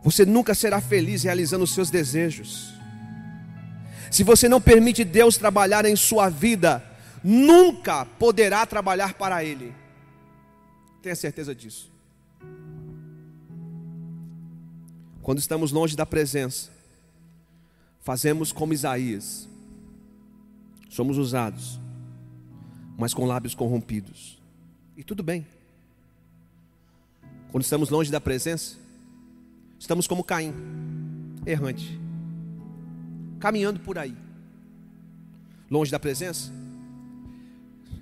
[0.03, 2.73] Você nunca será feliz realizando os seus desejos.
[4.11, 6.83] Se você não permite Deus trabalhar em sua vida,
[7.23, 9.73] nunca poderá trabalhar para Ele.
[11.01, 11.92] Tenha certeza disso.
[15.23, 16.69] Quando estamos longe da presença,
[18.01, 19.47] fazemos como Isaías,
[20.89, 21.79] somos usados,
[22.97, 24.37] mas com lábios corrompidos.
[24.97, 25.47] E tudo bem.
[27.53, 28.75] Quando estamos longe da presença,
[29.79, 30.53] estamos como Caim,
[31.45, 31.97] errante,
[33.39, 34.17] caminhando por aí,
[35.71, 36.51] longe da presença.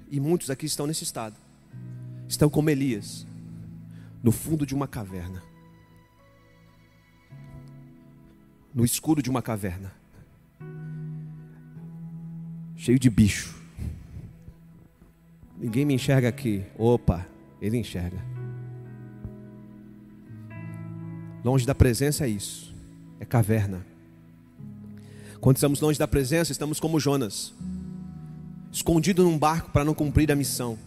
[0.10, 1.36] E muitos aqui estão nesse estado,
[2.28, 3.28] estão como Elias,
[4.24, 5.51] no fundo de uma caverna,
[8.74, 9.94] no escuro de uma caverna,
[12.76, 13.60] cheio de bicho.
[15.60, 16.64] Ninguém me enxerga aqui.
[16.76, 17.28] Opa,
[17.62, 18.18] ele enxerga.
[21.44, 22.74] Longe da presença é isso.
[23.20, 23.86] É caverna.
[25.40, 27.54] Quando estamos longe da presença, estamos como Jonas,
[28.72, 30.78] escondido num barco para não cumprir a missão.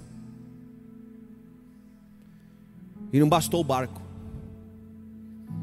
[3.13, 4.01] E não bastou o barco,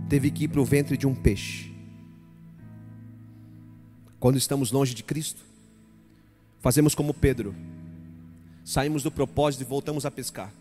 [0.07, 1.70] teve que ir para o ventre de um peixe.
[4.22, 5.41] Quando estamos longe de Cristo,
[6.59, 7.55] fazemos como Pedro,
[8.63, 10.53] saímos do propósito e voltamos a pescar.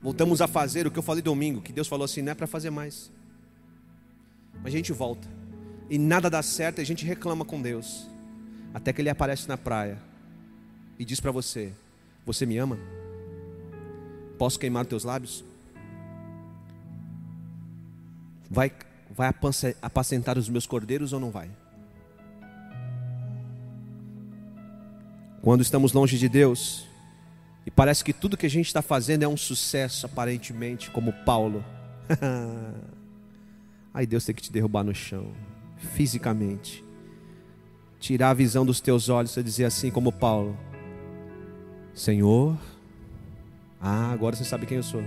[0.00, 2.46] Voltamos a fazer o que eu falei domingo, que Deus falou assim: não é para
[2.46, 3.10] fazer mais.
[4.62, 5.28] Mas a gente volta.
[5.90, 8.06] E nada dá certo e a gente reclama com Deus.
[8.72, 9.98] Até que Ele aparece na praia
[10.98, 11.74] e diz para você:
[12.24, 12.78] Você me ama?
[14.38, 15.44] Posso queimar teus lábios?
[18.50, 18.72] Vai,
[19.10, 19.30] vai
[19.82, 21.59] apacentar os meus cordeiros ou não vai?
[25.42, 26.86] Quando estamos longe de Deus,
[27.66, 31.64] e parece que tudo que a gente está fazendo é um sucesso, aparentemente, como Paulo.
[33.92, 35.32] Aí Deus tem que te derrubar no chão,
[35.94, 36.84] fisicamente.
[37.98, 40.56] Tirar a visão dos teus olhos e dizer assim, como Paulo:
[41.94, 42.56] Senhor,
[43.80, 45.02] ah, agora você sabe quem eu sou.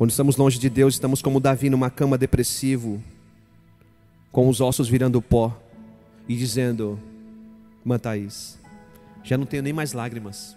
[0.00, 3.02] Quando estamos longe de Deus, estamos como Davi numa cama depressivo,
[4.32, 5.54] com os ossos virando pó
[6.26, 6.98] e dizendo:
[8.00, 8.58] Thaís,
[9.22, 10.56] já não tenho nem mais lágrimas.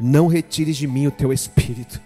[0.00, 2.00] Não retires de mim o teu espírito.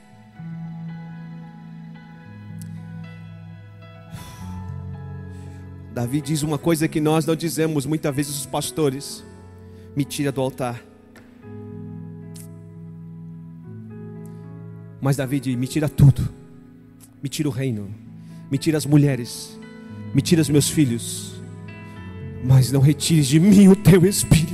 [5.94, 9.22] Davi diz uma coisa que nós não dizemos muitas vezes os pastores:
[9.94, 10.91] me tira do altar.
[15.02, 16.32] Mas Davi diz: me tira tudo,
[17.20, 17.92] me tira o reino,
[18.48, 19.58] me tira as mulheres,
[20.14, 21.34] me tira os meus filhos,
[22.44, 24.52] mas não retires de mim o teu espírito.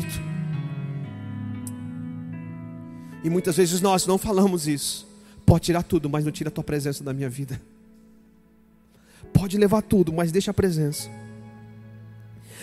[3.23, 5.07] E muitas vezes nós não falamos isso.
[5.45, 7.61] Pode tirar tudo, mas não tira a tua presença da minha vida.
[9.35, 11.11] Pode levar tudo, mas deixa a presença.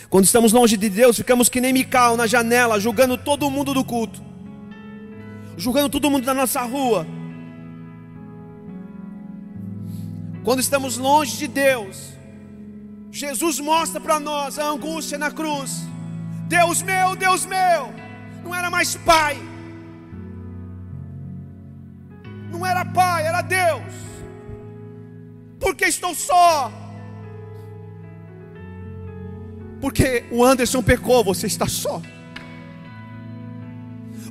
[0.09, 3.83] Quando estamos longe de Deus, ficamos que nem Mical na janela, julgando todo mundo do
[3.83, 4.23] culto,
[5.55, 7.05] julgando todo mundo da nossa rua,
[10.45, 12.13] Quando estamos longe de Deus,
[13.11, 15.81] Jesus mostra para nós a angústia na cruz.
[16.47, 17.91] Deus meu, Deus meu,
[18.43, 19.35] não era mais pai,
[22.51, 23.91] não era pai, era Deus.
[25.59, 26.71] Porque estou só?
[29.81, 31.99] Porque o Anderson pecou, você está só.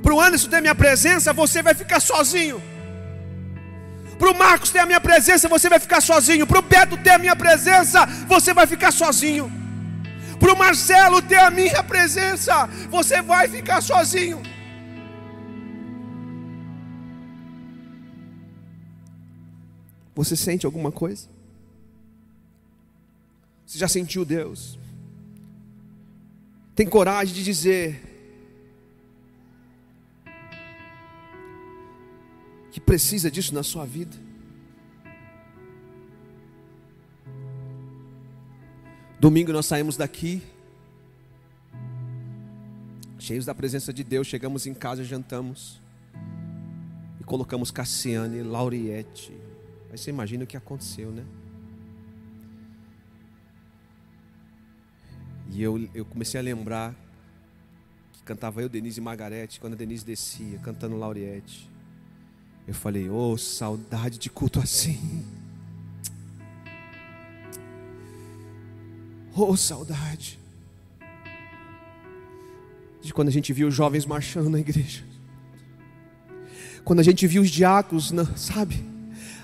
[0.01, 2.61] Para o Anderson ter minha presença, você vai ficar sozinho.
[4.17, 6.47] Para o Marcos ter a minha presença, você vai ficar sozinho.
[6.47, 9.51] Para o Beto ter a minha presença, você vai ficar sozinho.
[10.39, 14.41] Para o Marcelo ter a minha presença, você vai ficar sozinho.
[20.15, 21.27] Você sente alguma coisa?
[23.65, 24.79] Você já sentiu Deus?
[26.73, 28.14] Tem coragem de dizer:
[32.75, 34.17] que precisa disso na sua vida.
[39.17, 40.43] Domingo nós saímos daqui,
[43.17, 45.81] cheios da presença de Deus, chegamos em casa, jantamos
[47.17, 49.31] e colocamos Cassiane, Lauriette.
[49.89, 51.23] Aí você imagina o que aconteceu, né?
[55.49, 56.93] E eu, eu comecei a lembrar
[58.11, 61.73] que cantava eu, Denise e Margarete, quando a Denise descia, cantando Lauriette.
[62.67, 65.23] Eu falei, oh, saudade de culto assim.
[69.35, 70.39] Oh, saudade.
[73.01, 75.03] De quando a gente viu os jovens marchando na igreja.
[76.83, 78.83] Quando a gente viu os diáconos, sabe?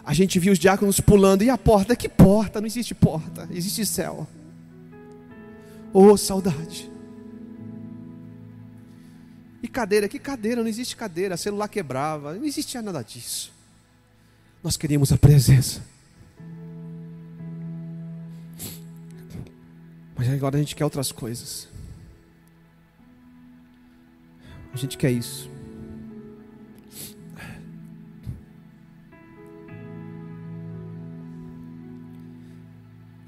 [0.03, 1.43] A gente viu os diáconos pulando.
[1.43, 1.95] E a porta?
[1.95, 2.59] Que porta?
[2.59, 4.28] Não existe porta, existe céu.
[5.93, 6.89] Oh, saudade.
[9.62, 10.07] E cadeira?
[10.07, 10.62] Que cadeira?
[10.62, 11.38] Não existe cadeira.
[11.38, 12.34] Celular quebrava.
[12.34, 13.51] Não existia nada disso.
[14.64, 15.82] Nós queríamos a presença.
[20.16, 21.68] Mas agora a gente quer outras coisas.
[24.74, 25.49] A gente quer isso.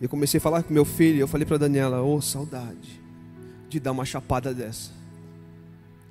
[0.04, 3.02] Eu comecei a falar com meu filho, eu falei para Daniela, ô oh, saudade
[3.70, 4.92] de dar uma chapada dessa,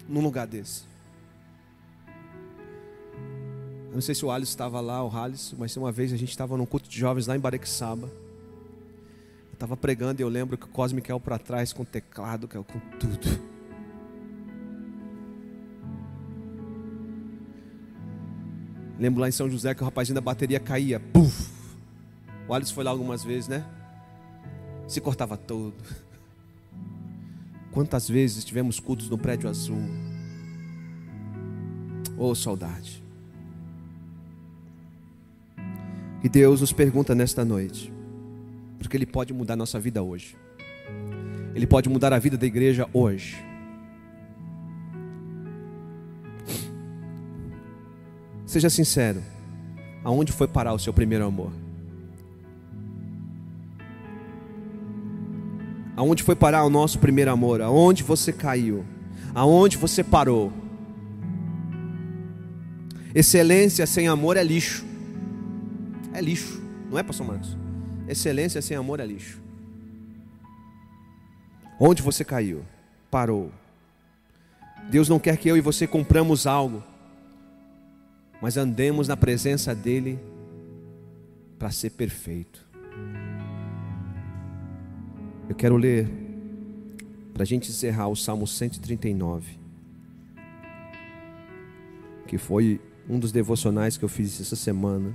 [0.08, 0.84] num lugar desse.
[3.88, 6.30] Eu não sei se o Alisson estava lá, o Alisson, mas uma vez a gente
[6.30, 8.06] estava num culto de jovens lá em Barequissaba.
[8.06, 12.64] Eu estava pregando e eu lembro que o Cosme caiu para trás com teclado, caiu
[12.64, 13.52] com tudo.
[18.98, 20.98] Lembro lá em São José que o rapazinho da bateria caía.
[20.98, 21.50] Puf!
[22.48, 23.64] O Alisson foi lá algumas vezes, né?
[24.92, 25.74] se cortava todo.
[27.72, 29.82] Quantas vezes tivemos cultos no prédio azul?
[32.18, 33.02] Oh, saudade.
[36.22, 37.92] E Deus nos pergunta nesta noite,
[38.78, 40.36] porque Ele pode mudar nossa vida hoje,
[41.54, 43.42] Ele pode mudar a vida da igreja hoje.
[48.46, 49.22] Seja sincero,
[50.04, 51.61] aonde foi parar o seu primeiro amor?
[55.96, 57.60] Aonde foi parar o nosso primeiro amor?
[57.60, 58.84] Aonde você caiu?
[59.34, 60.52] Aonde você parou?
[63.14, 64.84] Excelência sem amor é lixo.
[66.14, 67.56] É lixo, não é, pastor Marcos?
[68.08, 69.40] Excelência sem amor é lixo.
[71.78, 72.62] Onde você caiu?
[73.10, 73.50] Parou.
[74.90, 76.82] Deus não quer que eu e você compramos algo,
[78.40, 80.18] mas andemos na presença dEle
[81.58, 82.71] para ser perfeito.
[85.52, 86.08] Eu quero ler,
[87.34, 89.58] para a gente encerrar, o Salmo 139,
[92.26, 95.14] que foi um dos devocionais que eu fiz essa semana.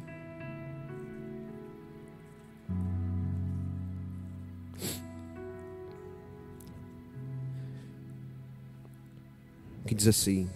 [9.87, 10.47] Que diz assim,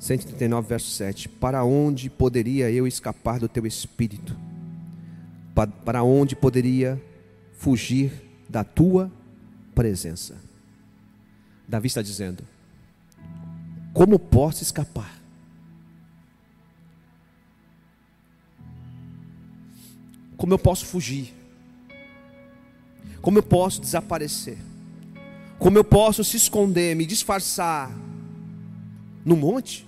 [0.00, 4.34] 139, verso 7: Para onde poderia eu escapar do teu espírito?
[5.84, 6.98] Para onde poderia
[7.52, 9.10] fugir da tua
[9.74, 10.36] presença.
[11.68, 12.42] Davi está dizendo:
[13.92, 15.18] Como posso escapar?
[20.36, 21.34] Como eu posso fugir?
[23.20, 24.56] Como eu posso desaparecer?
[25.58, 27.90] Como eu posso se esconder, me disfarçar
[29.24, 29.84] no monte?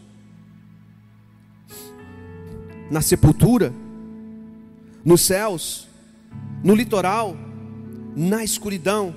[2.91, 3.73] Na sepultura?
[5.05, 5.89] Nos céus?
[6.63, 7.37] No litoral?
[8.17, 9.15] Na escuridão.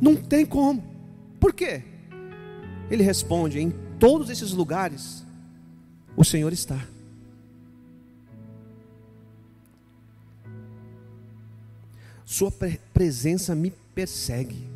[0.00, 0.82] Não tem como.
[1.38, 1.82] Por quê?
[2.90, 5.24] Ele responde: em todos esses lugares,
[6.16, 6.86] o Senhor está.
[12.24, 12.52] Sua
[12.94, 14.72] presença me persegue.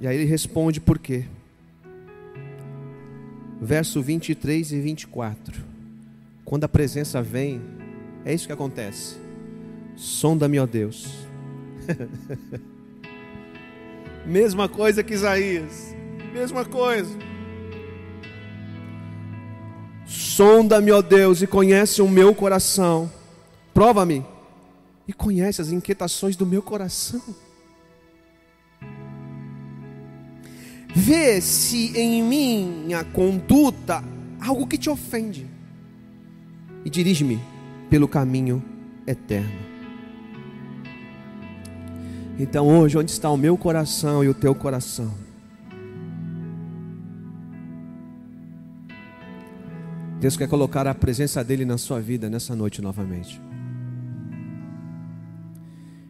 [0.00, 1.24] E aí ele responde por quê?
[3.60, 5.67] Verso 23 e 24.
[6.48, 7.60] Quando a presença vem,
[8.24, 9.16] é isso que acontece.
[9.94, 11.12] Sonda-me, ó Deus.
[14.24, 15.94] Mesma coisa que Isaías.
[16.32, 17.14] Mesma coisa.
[20.06, 23.12] Sonda-me, ó Deus, e conhece o meu coração.
[23.74, 24.24] Prova-me
[25.06, 27.22] e conhece as inquietações do meu coração.
[30.94, 34.02] Vê se em minha conduta
[34.40, 35.57] algo que te ofende
[36.88, 37.38] e dirige-me
[37.90, 38.64] pelo caminho
[39.06, 39.60] eterno.
[42.38, 45.12] Então hoje, onde está o meu coração e o teu coração?
[50.18, 53.38] Deus quer colocar a presença dEle na sua vida nessa noite novamente.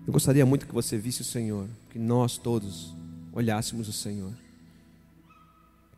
[0.06, 2.94] Eu gostaria muito que você visse o Senhor, que nós todos
[3.32, 4.32] olhássemos o Senhor,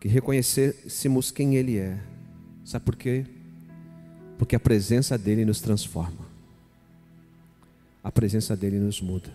[0.00, 2.02] que reconhecêssemos quem Ele é.
[2.64, 3.26] Sabe por quê?
[4.40, 6.24] Porque a presença dele nos transforma.
[8.02, 9.30] a presença dele nos muda.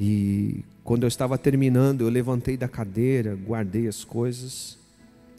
[0.00, 4.76] E quando eu estava terminando, eu levantei da cadeira, guardei as coisas.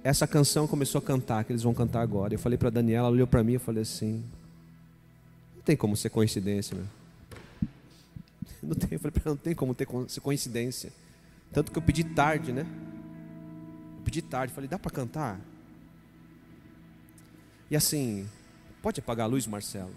[0.05, 2.33] Essa canção começou a cantar, que eles vão cantar agora.
[2.33, 4.23] Eu falei para Daniela, ela olhou para mim e falei assim:
[5.57, 6.85] Não tem como ser coincidência, meu.
[8.63, 10.93] Não tem, eu falei para ela, não tem como ter ser coincidência.
[11.51, 12.65] Tanto que eu pedi tarde, né?
[13.97, 15.41] Eu pedi tarde, falei, dá para cantar?
[17.71, 18.27] E assim,
[18.81, 19.95] pode apagar a luz, Marcelo?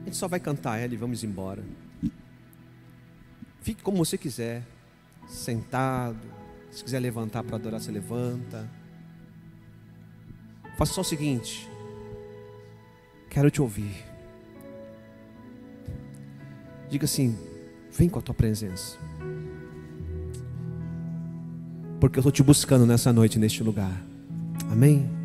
[0.00, 1.64] A gente só vai cantar ela e vamos embora.
[3.60, 4.64] Fique como você quiser,
[5.26, 6.20] sentado.
[6.70, 8.70] Se quiser levantar para adorar, você levanta.
[10.78, 11.68] Faça só o seguinte:
[13.28, 14.06] quero te ouvir.
[16.88, 17.36] Diga assim:
[17.90, 18.96] vem com a tua presença.
[21.98, 24.00] Porque eu estou te buscando nessa noite, neste lugar.
[24.70, 25.19] Amém?